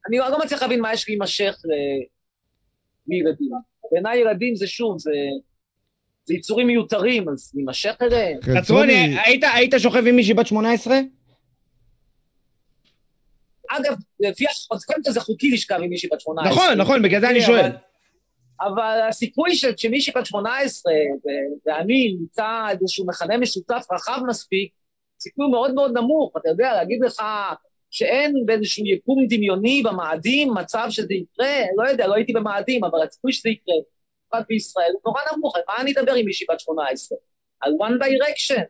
[0.07, 2.05] אני לא, לא מצליח להבין מה יש להימשך ל-
[3.07, 3.51] לילדים.
[3.91, 5.11] בעיניי ילדים זה שוב, זה...
[6.29, 8.39] זה יצורים מיותרים, אז להימשך אליהם.
[8.57, 8.93] חצרוני,
[9.25, 10.97] היית- היית שוכב עם מישהי בת 18?
[13.69, 16.51] אגב, לפי החוק, קודם כל זה חוקי לשכב עם מישהי בת 18.
[16.53, 17.59] נכון, נכון, בגלל זה אני כן, שואל.
[17.59, 17.71] אבל-
[18.61, 24.71] אבל הסיכוי של- שמישהי בת 18 ו- ואני נמצא איזשהו מכנה משותף רחב מספיק,
[25.19, 26.33] סיכוי מאוד מאוד נמוך.
[26.41, 27.21] אתה יודע, להגיד לך
[27.91, 33.33] שאין באיזשהו יקום דמיוני במאדים מצב שזה יקרה, לא יודע, לא הייתי במאדים, אבל הסיכוי
[33.33, 33.75] שזה יקרה,
[34.33, 35.55] במיוחד בישראל, הוא נורא נמוך.
[35.55, 37.17] על מה אני אדבר עם מישהי בת 18?
[37.61, 38.63] על one direction.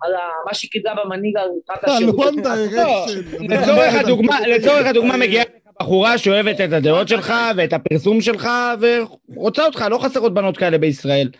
[0.00, 0.12] על
[0.46, 2.34] מה שהיא קיבלה במנהיג על על השירות.
[2.34, 3.42] one direction.
[3.48, 5.44] לצורך הדוגמה, לצורך הדוגמה מגיעה
[5.80, 8.48] בחורה שאוהבת את הדעות שלך ואת הפרסום שלך
[8.80, 11.30] ורוצה אותך, לא חסרות בנות כאלה בישראל.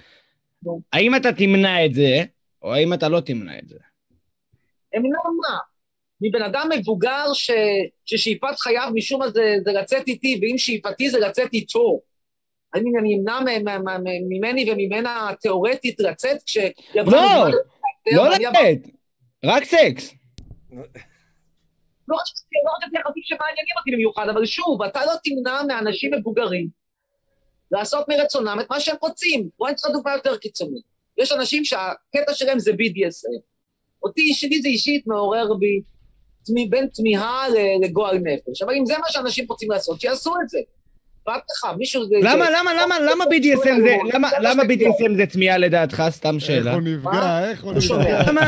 [0.92, 2.24] האם אתה תמנע את זה,
[2.62, 3.78] או האם אתה לא תמנע את זה?
[4.96, 5.58] אמנע מה?
[6.20, 7.50] מבן אדם מבוגר ש...
[8.04, 12.00] ששאיפת חייו משום מה זה, זה לצאת איתי, ואם שאיפתי זה לצאת איתו.
[12.74, 13.40] האם אני אמנע
[14.28, 17.50] ממני וממנה תיאורטית לצאת כשיבוא לא,
[18.12, 18.78] לא לצאת,
[19.44, 20.14] רק סקס.
[22.08, 22.24] לא רק
[22.64, 26.68] לא רק יחסים שמעניינים אותי במיוחד, אבל שוב, אתה לא תמנע מאנשים מבוגרים
[27.70, 29.48] לעשות מרצונם את מה שהם רוצים.
[29.58, 30.84] בוא לך דוגמה יותר קיצונית.
[31.18, 33.40] יש אנשים שהקטע שלהם זה BDSM.
[34.02, 35.82] אותי, שלי זה אישית מעורר בי
[36.70, 37.44] בין תמיהה
[37.82, 38.62] לגועל נפש.
[38.62, 40.58] אבל אם זה מה שאנשים רוצים לעשות, שיעשו את זה.
[42.22, 46.02] למה, למה, למה, למה BDSM זה, למה, למה BDSM זה תמיהה לדעתך?
[46.10, 46.72] סתם איך שאלה.
[46.74, 47.72] הוא נפגע, איך הוא.
[47.72, 48.22] נפגע.
[48.28, 48.40] למה,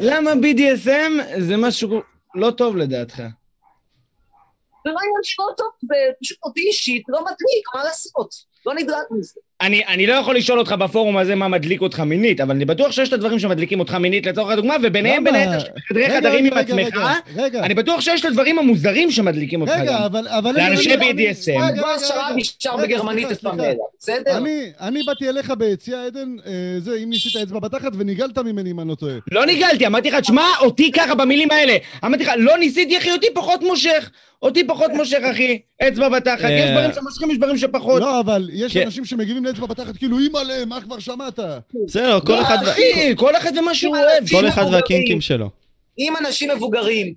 [0.00, 2.00] למה BDSM זה משהו
[2.34, 3.16] לא טוב לדעתך?
[3.16, 8.34] זה לא עניין שלא טוב, זה פשוט אותי אישית לא מדליק, מה לעשות?
[8.66, 9.40] לא נדלק מזה.
[9.60, 12.92] אני, אני לא יכול לשאול אותך בפורום הזה מה מדליק אותך מינית, אבל אני בטוח
[12.92, 15.34] שיש את הדברים שמדליקים אותך מינית לצורך הדוגמה, וביניהם בין?
[15.34, 16.96] היתר חדרי רגע, חדרים עם עצמך.
[16.96, 20.02] רגע, רגע, אני בטוח שיש את הדברים המוזרים שמדליקים אותך רגע, גם.
[20.02, 20.28] אבל...
[20.28, 21.50] אבל לאנשי BDSM.
[21.50, 22.36] רגע, רגע, בועז שרעב רגע.
[22.36, 23.28] נשאר רגע, בגרמנית.
[23.44, 24.36] לילה, בסדר?
[24.36, 28.80] אני, אני באתי אליך ביציע עדן, אה, זה, אם ניסית אצבע בתחת ונגלת ממני אם
[28.80, 29.14] אני לא טועה.
[29.32, 31.76] לא ניגלתי, אמרתי לך, תשמע, אותי ככה במילים האלה.
[32.04, 34.10] אמרתי לך, לא ניסיתי, אחי, אותי פחות מושך.
[34.42, 35.60] אותי פחות מושך, אחי.
[35.88, 36.44] אצבע בתחת.
[36.44, 36.50] אה.
[36.50, 38.00] יש דברים שמושכים, יש דברים שפחות.
[38.00, 38.82] לא, אבל יש כן.
[38.82, 41.38] אנשים שמגיבים לאצבע בתחת כאילו, אימא'לה, מה כבר שמעת?
[41.86, 42.56] בסדר, כל לא, אחד...
[42.62, 44.28] אחי, כל אחד ומה שהוא אוהב.
[44.30, 44.64] כל אחד.
[44.72, 45.50] והקינקים שלו.
[45.98, 47.14] אם אנשים מבוגרים,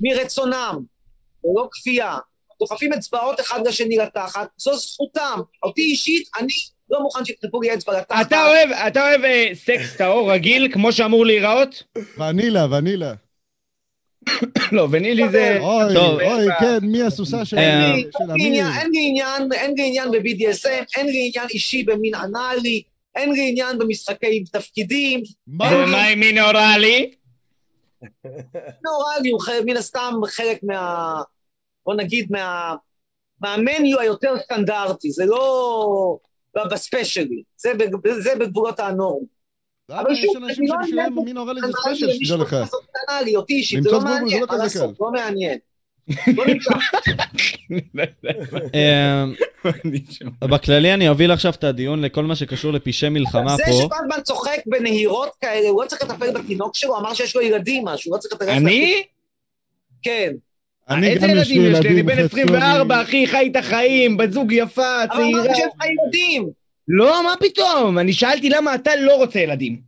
[0.00, 0.78] מרצונם,
[1.44, 2.16] ולא כפייה,
[2.60, 5.40] דוחפים אצבעות אחד לשני לתחת, זו זכותם.
[5.62, 6.52] אותי אישית, אני
[6.90, 8.26] לא מוכן שידחפו לי אצבע לתחת.
[8.26, 11.82] אתה אוהב, אתה אוהב אה, סקס טהור רגיל, כמו שאמור להיראות?
[12.18, 13.14] ונילה, ונילה.
[14.72, 15.58] לא, ונילי זה...
[15.60, 15.96] אוי.
[15.96, 18.08] אוי, כן, מי הסוסה של אה, אין לי-
[18.46, 18.80] עניין- אמיר?
[18.80, 22.82] אין לי עניין, אין לי עניין ב-BDSM, אין לי עניין אישי במין אנאלי,
[23.14, 25.22] אין לי עניין במשחקי תפקידים.
[25.46, 25.64] מה?
[25.66, 27.10] ומה עם מין אוראלי?
[28.84, 31.14] נורא לי, הוא מן הסתם חלק מה...
[31.86, 32.74] בוא נגיד מה...
[33.40, 36.16] מהמניו היותר סטנדרטי, זה לא
[36.56, 37.42] ב- בספיישלי,
[38.20, 39.24] זה בגבולות הנורם.
[40.00, 42.56] אבל יש אנשים שבשבילם מין אורלי זה ספיישל, שתדע לך.
[43.36, 45.58] אותי אישית, זה לא זה מעניין, לא מה כזה לעשות, לא מעניין.
[47.94, 48.04] לא.
[48.74, 49.24] אה,
[50.50, 53.72] בכללי אני אוביל עכשיו את הדיון לכל מה שקשור לפשעי מלחמה זה פה.
[53.72, 57.84] שכל הזמן צוחק בנהירות כאלה, הוא לא צריך לטפל בתינוק שלו, אמר שיש לו ילדים
[57.84, 58.48] משהו, לא צריך לטפל...
[58.48, 59.02] אני?
[60.02, 60.32] כן.
[60.88, 61.90] אני איזה גם יש לי ילדים יש לי?
[61.90, 65.42] אני בן חצי 24, אחי, חי את החיים, בת זוג יפה, אבל צעירה.
[65.42, 66.61] אמרתי שיש לך ילדים.
[66.88, 67.98] לא, מה פתאום?
[67.98, 69.80] אני שאלתי למה אתה לא רוצה ילדים.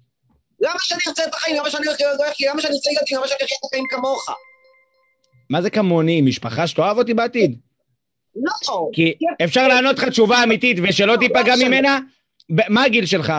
[0.60, 1.56] למה שאני ארצה את החיים?
[1.56, 2.04] למה שאני ארצה
[2.52, 3.18] למה שאני ארצה ילדים?
[3.18, 4.26] למה שאני ארצה את החיים כמוך?
[5.50, 6.20] מה זה כמוני?
[6.22, 7.58] משפחה שתאהב אותי בעתיד?
[8.36, 8.88] לא.
[8.92, 9.14] כי
[9.44, 11.98] אפשר לענות לך תשובה אמיתית ושלא תיפגע לא, ממנה?
[12.50, 13.32] ב- מה הגיל שלך?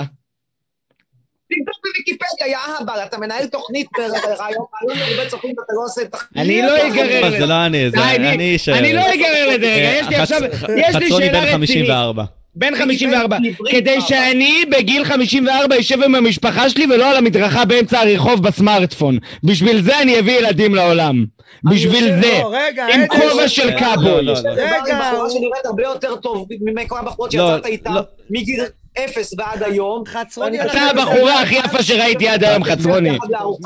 [1.49, 6.15] תבדוק בוויקיפדיה, יא אהבל, אתה מנהל תוכנית ברעיון, רעיון הרבה צופים ואתה לא עושה את
[6.35, 7.45] אני לא אגרר זה לזה.
[7.45, 8.69] לא אני, זה אני ש...
[8.69, 10.41] אני לא אגרר לזה, רגע, אה, יש לי עכשיו,
[10.77, 11.51] יש לי שאלה בן רצינית.
[11.51, 12.23] 54.
[12.55, 13.35] בן 54.
[13.37, 14.01] עברית כדי.
[14.01, 19.17] שאני בגיל 54 אשב עם המשפחה שלי ולא על המדרכה באמצע הרחוב בסמארטפון.
[19.43, 21.25] בשביל זה אני אביא ילדים לעולם.
[21.71, 22.39] בשביל זה.
[22.41, 22.53] לא,
[22.93, 24.05] עם כובע של קאבוי.
[24.05, 24.33] לא, לא.
[24.51, 27.91] רגע, בחורה הוא- שנראית הרבה יותר טוב מכל הבחורות שיצאת איתן.
[28.29, 28.61] מגיל
[28.99, 30.03] אפס ועד היום.
[30.05, 33.17] חצרוני, אתה הבחורה הכי יפה שראיתי עד היום, חצרוני.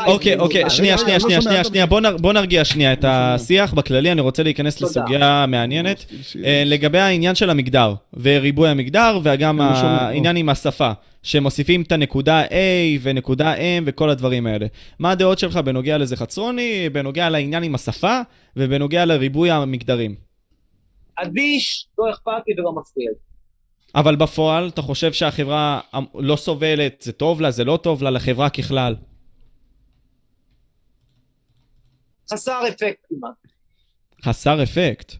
[0.07, 4.11] אוקיי, אוקיי, שנייה, שנייה, שנייה, שנייה, שנייה, בוא נר- בוא נרגיע שנייה את השיח בכללי,
[4.11, 4.81] אני רוצה להיכנס.
[4.81, 6.05] לסוגיה מעניינת.
[6.43, 10.91] אה, לגבי העניין של המגדר, וריבוי המגדר, וגם שומע, העניין עם השפה,
[11.23, 12.51] שמוסיפים את הנקודה A
[13.01, 14.65] ונקודה M וכל הדברים האלה.
[14.99, 18.19] מה הדעות שלך בנוגע לזה חצרוני, בנוגע לעניין עם השפה,
[18.57, 20.15] ובנוגע לריבוי המגדרים?
[21.15, 23.09] אדיש, לא אכפת לי ולא מפריע.
[23.09, 23.28] לי.
[23.95, 25.79] אבל בפועל, אתה חושב שהחברה
[26.15, 28.95] לא סובלת, זה טוב לה, זה לא טוב לה, לחברה ככלל?
[32.31, 33.33] חסר אפקט כמעט.
[34.25, 35.13] חסר אפקט.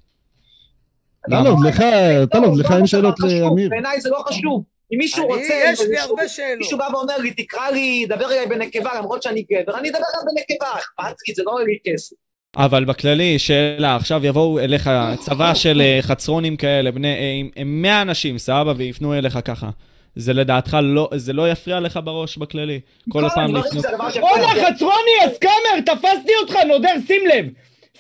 [1.30, 1.84] טלוב, לך,
[2.32, 3.70] טלוב, לך לא, אין לא שאלות לאמיר.
[3.70, 4.64] בעיניי זה לא חשוב.
[4.94, 5.64] אם מישהו רוצה...
[5.66, 6.58] יש לי הרבה שאלות.
[6.58, 10.26] מישהו בא ואומר לי, תקרא לי, דבר אליי בנקבה, למרות שאני גבר, אני אדבר גם
[10.26, 12.16] בנקבה, אכפת לי, זה לא עולה לי כסף.
[12.58, 14.90] אבל בכללי, שאלה, עכשיו יבואו אליך
[15.20, 19.70] צבא של אה, חצרונים כאלה, בני, אה, עם- עם 100 אנשים, סבבה, ויפנו אליך ככה.
[20.16, 22.80] זה לדעתך לא, זה לא יפריע לך בראש בכללי?
[23.10, 23.86] כל הפעם הדברים לפנות...
[24.20, 24.48] בואנה.
[24.48, 27.46] חצרוני, הסקאמר, תפסתי אותך, נודר, שים לב.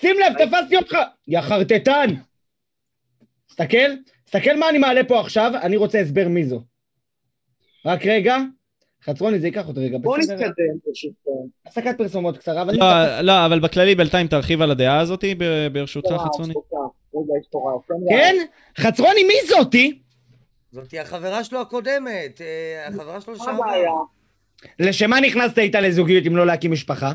[0.01, 0.97] שים לב, תפסתי אותך.
[1.27, 2.09] יא חרטטן.
[3.49, 3.91] תסתכל,
[4.25, 6.61] תסתכל מה אני מעלה פה עכשיו, אני רוצה הסבר מי זו.
[7.85, 8.37] רק רגע.
[9.05, 9.97] חצרוני, זה ייקח אותי רגע.
[9.97, 10.17] בוא?
[10.17, 11.11] נתקדם פשוט.
[11.65, 12.75] הפסקת פרסומות קצרה, אבל...
[12.75, 15.23] לא, לא, אבל בכללי בינתיים תרחיב על הדעה הזאת,
[15.71, 16.53] ברשותך, חצרוני.
[17.15, 17.47] רגע, יש.
[18.09, 18.35] כן?
[18.77, 19.99] חצרוני, מי זאתי?
[20.71, 23.33] זאתי החברה שלו הקודמת, אה, החברה שלו.
[23.47, 23.91] הבעיה?
[24.79, 27.11] לשם מה נכנסת איתה לזוגיות אם לא להקים משפחה?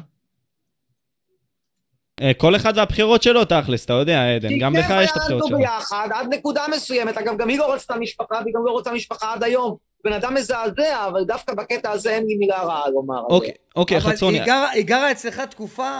[2.22, 4.58] אה, כל אחד והבחירות שלו, תכלס, אתה יודע, עדן.
[4.58, 5.48] גם לך יש את הבחירות שלו.
[5.48, 5.58] שלו.
[5.58, 7.16] ביחד עד נקודה מסוימת.
[7.16, 9.76] אגב, גם היא לא רצתה משפחה, והיא גם לא רוצה משפחה עד היום.
[10.04, 13.20] בן אדם מזעזע, אבל דווקא בקטע הזה אין לי מילה רעה לומר.
[13.28, 14.38] אוקיי, אוקיי, אבל חצרוני.
[14.38, 15.90] היא גרה- היא גרה אצלך תקופה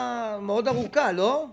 [0.42, 1.44] מאוד ארוכה, לא?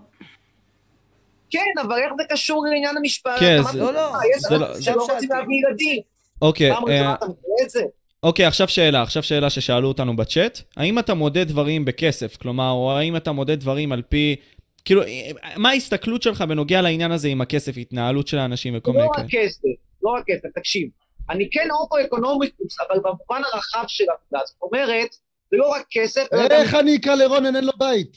[1.50, 3.36] כן, אבל איך זה קשור לעניין המשפחה?
[3.40, 4.18] כן, זה- לא, לא, משפחה?
[4.36, 5.28] יש זה לא- אנשים שלא רוצים.
[5.32, 6.00] להביא ילדים.
[6.42, 7.82] אוקיי, פעם אה, ראשונה אתה מכיר את זה?
[8.22, 10.58] אוקיי, עכשיו שאלה, עכשיו שאלה ששאלו אותנו בצ'אט.
[10.76, 12.36] האם אתה מודד דברים בכסף?
[12.36, 14.36] כלומר, או האם אתה מודד דברים על פי...
[14.84, 19.04] כאילו, אה, מה ההסתכלות שלך בנוגע לעניין הזה עם הכסף, התנהלות של האנשים וכל מיני
[19.04, 19.24] לא כאלה?
[19.26, 19.62] רק כסף,
[20.02, 20.88] לא רק כסף, תקשיב.
[21.30, 24.46] אני כן הומו-אקונומיקוס, אבל במובן הרחב של המילה.
[24.46, 25.10] זאת אומרת,
[25.50, 28.16] זה לא רק כסף, אלא גם איך אני אקרא לרונן אין לו בית?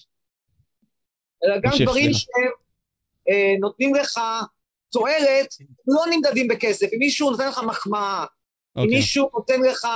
[1.44, 2.14] אלא גם דברים.
[2.14, 2.52] שהם
[3.30, 4.20] אה, נותנים לך
[4.92, 5.56] תועלת,
[5.88, 6.86] לא נמדדים בכסף.
[6.94, 8.26] אם מישהו נותן לך מחמאה,
[8.78, 8.96] אם אוקיי.
[8.96, 9.88] מישהו נותן לך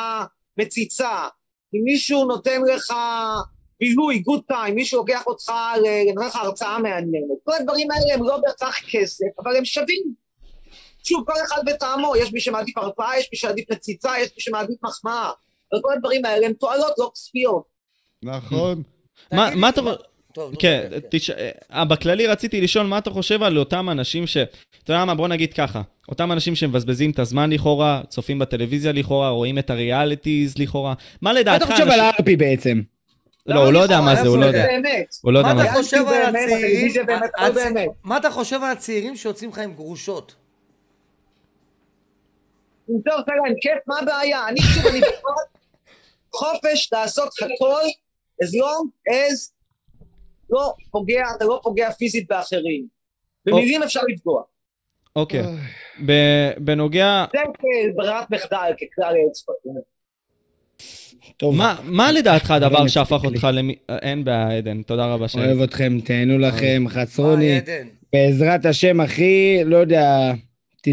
[0.57, 1.27] מציצה,
[1.75, 2.93] אם מישהו נותן לך
[3.79, 5.51] בילוי, good time, מישהו לוקח אותך,
[6.15, 7.37] נותן לך הרצאה מעניינת.
[7.43, 10.13] כל הדברים האלה הם לא בהכרח כסף, אבל הם שווים.
[11.03, 14.77] שוב, כל אחד בטעמו, יש מי שמעדיף הרצאה, יש מי שמעדיף מציצה, יש מי שמעדיף
[14.83, 15.31] מחמאה.
[15.73, 17.63] אבל כל הדברים האלה הם תועלות לא כספיות.
[18.23, 18.83] נכון.
[19.31, 19.81] מה מה אתה...
[19.81, 19.93] מה-
[20.33, 21.29] טוב, נו, כן, דבר, תש...
[21.73, 24.37] אה, בכללי רציתי לשאול מה אתה חושב על אותם אנשים ש...
[24.83, 29.29] אתה יודע מה, בוא נגיד ככה, אותם אנשים שמבזבזים את הזמן לכאורה, צופים בטלוויזיה לכאורה,
[29.29, 31.65] רואים את הריאליטיז לכאורה, מה מה לדעתך...
[31.65, 32.81] אתה חושב על הארפי בעצם?
[33.45, 34.65] לא, הוא לא יודע מה זה, הוא לא יודע.
[35.21, 37.69] הוא לא יודע מה מה אתה זה.
[37.75, 37.81] לא.
[38.03, 40.35] מה אתה חושב על הצעירים שיוצאים לך עם גרושות?
[42.89, 44.47] אם זה עושה להם כיף, מה הבעיה?
[44.47, 45.11] אני שוב, אני בעד
[46.35, 47.81] חופש לעשות הכל,
[48.43, 49.51] as long as
[50.49, 52.87] לא פוגע, אתה לא פוגע פיזית באחרים.
[53.45, 54.43] במילים אפשר לפגוע.
[55.15, 55.43] אוקיי.
[56.05, 57.25] ב- בנוגע...
[57.33, 57.39] זה
[57.93, 59.53] כברירת מחדל, ככלל אצבע.
[61.37, 63.23] טוב, מה- מה לדעתך הדבר שהפך.
[63.25, 63.75] אותך למי...
[64.01, 65.35] אין בעיה, עדן, תודה רבה ש...
[65.35, 67.57] אוהב אתכם, תהנו לכם, מה, חצרוני.
[67.57, 67.87] עדן?
[68.13, 70.31] בעזרת השם, אחי, לא יודע,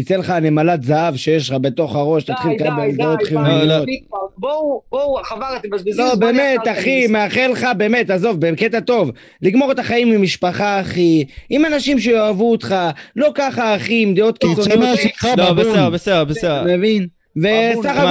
[0.01, 3.85] תצא לך נמלת זהב שיש לך בתוך הראש, תתחיל לקבל די, דעות די, חיוביות.
[3.85, 4.01] די,
[4.37, 7.07] בואו, בואו, חבל, אתם מבזבזים לא, באמת, אחי.
[7.07, 9.11] מאחל לך, באמת, עזוב, בקטע טוב.
[9.41, 12.75] לגמור את החיים עם משפחה, אחי, עם אנשים שאוהבו אותך,
[13.15, 14.79] לא ככה, אחי, עם דעות תצא קיצוניות.
[14.79, 15.53] מהשיחה, לא.
[15.53, 16.63] בסדר, בסדר, בסדר.
[16.77, 17.07] מבין?
[17.37, 18.07] וסך הכל,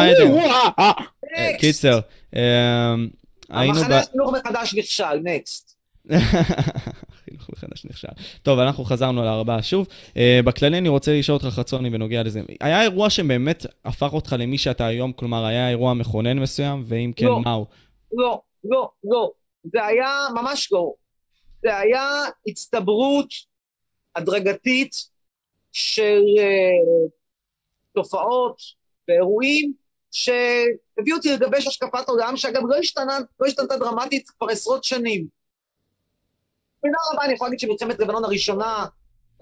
[0.79, 0.91] אה,
[1.39, 1.59] אה.
[1.59, 1.99] קיצר,
[2.37, 2.95] אה,
[3.51, 3.79] היינו ב...
[3.79, 5.76] המחנה החינוך מחדש נכשל, נקסט.
[7.25, 8.09] חינוך מחדש נכשל.
[8.43, 9.87] טוב, אנחנו חזרנו לארבעה שוב.
[10.09, 12.43] Uh, בכללי אני רוצה לשאול אותך חצוני בנוגע לזה.
[12.61, 15.13] היה אירוע שבאמת הפך אותך למי שאתה היום?
[15.13, 16.85] כלומר, היה אירוע מכונן מסוים?
[16.87, 17.41] ואם כן, לא.
[17.41, 17.67] מהו?
[18.13, 19.31] לא, לא, לא.
[19.73, 20.93] זה היה ממש לא.
[21.63, 23.29] זה היה הצטברות
[24.17, 24.95] הדרגתית
[25.73, 27.09] של אה,
[27.95, 28.57] תופעות
[29.09, 29.73] ואירועים
[30.11, 35.36] שהביאו אותי לגבש השקפת עולם, שאגב לא השתנה, לא השתנתה דרמטית כבר עשרות שנים.
[36.87, 38.87] במידה רבה אני יכול להגיד שמלחמת לבנון הראשונה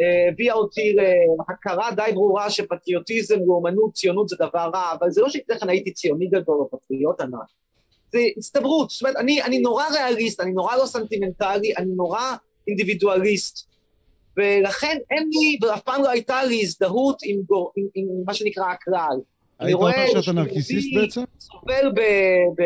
[0.01, 0.97] אה, הביאה אותי
[1.39, 5.93] להכרה די ברורה שפטריוטיזם, לאומנות, ציונות זה דבר רע, אבל זה לא שלפני כן הייתי
[5.93, 7.49] ציוני גדול או פטריוט ענק.
[8.13, 12.35] זה הצטברות, זאת אומרת, אני, אני נורא ריאליסט, אני נורא לא סנטימנטלי, אני נורא
[12.69, 13.69] אינדיבידואליסט.
[14.37, 18.65] ולכן אין לי, ואף פעם לא הייתה לי הזדהות עם, גור, עם, עם מה שנקרא
[18.65, 19.17] הכלל.
[19.61, 21.23] אני היית אומר רואה שאתה נרקיסיסט בעצם?
[21.39, 21.93] סובל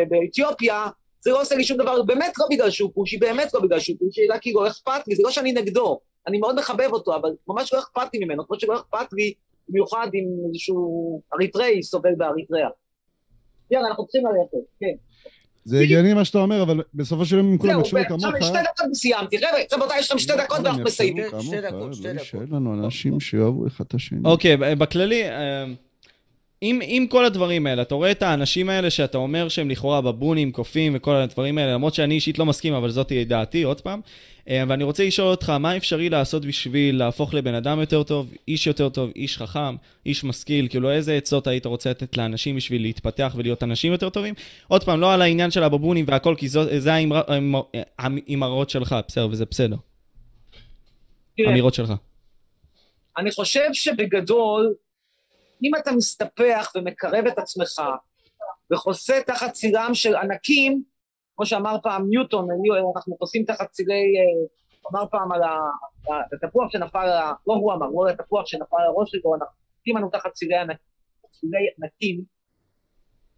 [0.09, 0.87] באתיופיה,
[1.21, 3.97] זה לא עושה לי שום דבר, באמת לא בגלל שהוא כושי, באמת לא בגלל שהוא
[3.99, 7.29] כושי, אלא כאילו לא אכפת לי, זה לא שאני נגדו, אני מאוד מחבב אותו, אבל
[7.47, 9.33] ממש לא אכפת לי ממנו, כמו שלא אכפת לי
[9.69, 12.69] במיוחד אם איזשהו אריתראי סובל באריתריאה.
[13.71, 14.95] יאללה, אנחנו צריכים ללכת, כן.
[15.65, 18.43] זה הגיוני מה שאתה אומר, אבל בסופו של יום אם כולם זהו, יקשו עכשיו כמוך...
[18.43, 21.23] שתי דקות סיימתי, חבר'ה, רבותיי, יש לכם שתי דקות ואנחנו מסיימים.
[21.27, 22.19] שתי- שתי דקות, שתי לא דקות.
[22.25, 24.19] יישאר לנו אנשים שאוהבו אחד את השני.
[24.25, 25.65] אוקיי, בכללי, אה,
[26.61, 30.51] עם, עם כל הדברים האלה, אתה רואה את האנשים האלה שאתה אומר שהם לכאורה בבונים,
[30.51, 34.01] קופים וכל הדברים האלה, למרות שאני אישית לא מסכים, אבל זאת תהיה דעתי, עוד פעם.
[34.49, 38.67] אה, ואני רוצה לשאול אותך, מה אפשרי לעשות בשביל להפוך לבן אדם יותר טוב, איש
[38.67, 43.33] יותר טוב, איש חכם, איש משכיל, כאילו איזה עצות היית רוצה לתת לאנשים בשביל להתפתח
[43.37, 44.33] ולהיות אנשים יותר טובים?
[44.67, 47.63] עוד פעם, לא על העניין של הבבונים והכל, כי זו, זה האמר- האמר-
[47.99, 49.75] האמירות שלך, בסדר, וזה בסדר.
[51.47, 51.93] אמירות שלך.
[53.17, 54.73] אני חושב שבגדול,
[55.63, 57.81] אם אתה מסתפח ומקרב את עצמך
[58.73, 60.83] וחוסה תחת צילם של ענקים,
[61.35, 62.47] כמו שאמר פעם ניוטון,
[62.95, 64.47] אנחנו חוסים תחת צילי, אה,
[64.91, 65.41] אמר פעם על
[66.43, 67.07] התפוח שנפל,
[67.47, 70.55] לא הוא אמר, לא התפוח שנפל על הראש שלו, אנחנו חוסים לנו תחת צילי
[71.77, 72.23] ענקים,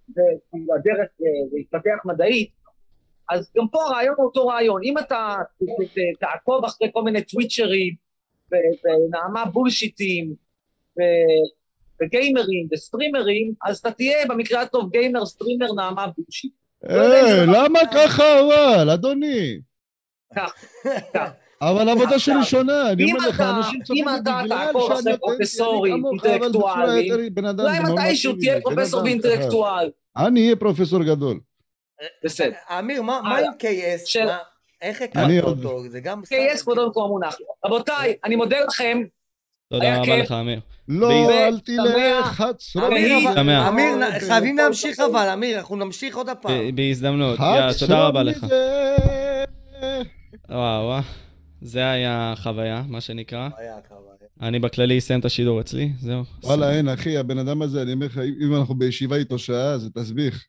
[0.09, 2.51] וכאילו הדרך אה, להתפתח מדעית,
[3.29, 4.81] אז גם פה הרעיון הוא אותו רעיון.
[4.83, 5.35] אם אתה
[6.19, 7.95] תעקוב אחרי כל מיני טוויצ'רים
[8.51, 10.35] ונעמה בולשיטים
[12.01, 16.51] וגיימרים וסטרימרים, אז אתה תהיה במקרה הטוב גיימר, סטרימר, נעמה בולשיט.
[16.83, 19.59] לא אה, למה ככה אבל, אדוני?
[20.35, 20.53] כך,
[21.13, 21.29] כך.
[21.61, 25.17] אבל העבודה שלי שונה, אני אומר לך, אנשים צוחקים אם אתה בגלל תעקוב שאני אחרי
[25.17, 29.89] פרופסורים אינטלקטואלים, יותר בן אדם אולי מתישהו תהיה בן פרופסור ואינטלקטואל.
[30.17, 31.39] אני אהיה פרופסור גדול.
[32.23, 32.55] בסדר.
[32.79, 33.37] אמיר, מה.
[33.37, 34.19] עם KS?
[34.81, 35.01] איך
[35.43, 35.89] עוד- אותו?
[35.89, 36.21] זה גם...
[36.21, 37.37] KS כבודו במקום המונח.
[37.65, 39.01] רבותיי, אני מודה לכם.
[39.71, 40.17] תודה היה רבה.
[40.17, 40.59] לך, אמיר.
[40.87, 43.27] לא, אל תלך, עצרוני.
[43.39, 46.75] אמיר, לא, חייבים להמשיך אבל, אמיר, אנחנו נמשיך עוד הפעם.
[46.75, 47.39] בהזדמנות.
[47.39, 48.45] יאללה, תודה רבה לך.
[50.49, 51.01] וואו, וואו.
[51.61, 53.49] זה היה חוויה, מה שנקרא.
[54.41, 56.23] אני בכללי אסיים את השידור אצלי, זהו.
[56.43, 59.89] וואלה, אין, אחי, הבן אדם הזה, אני אומר לך, אם אנחנו בישיבה איתו שעה, זה
[59.89, 60.45] תסביך.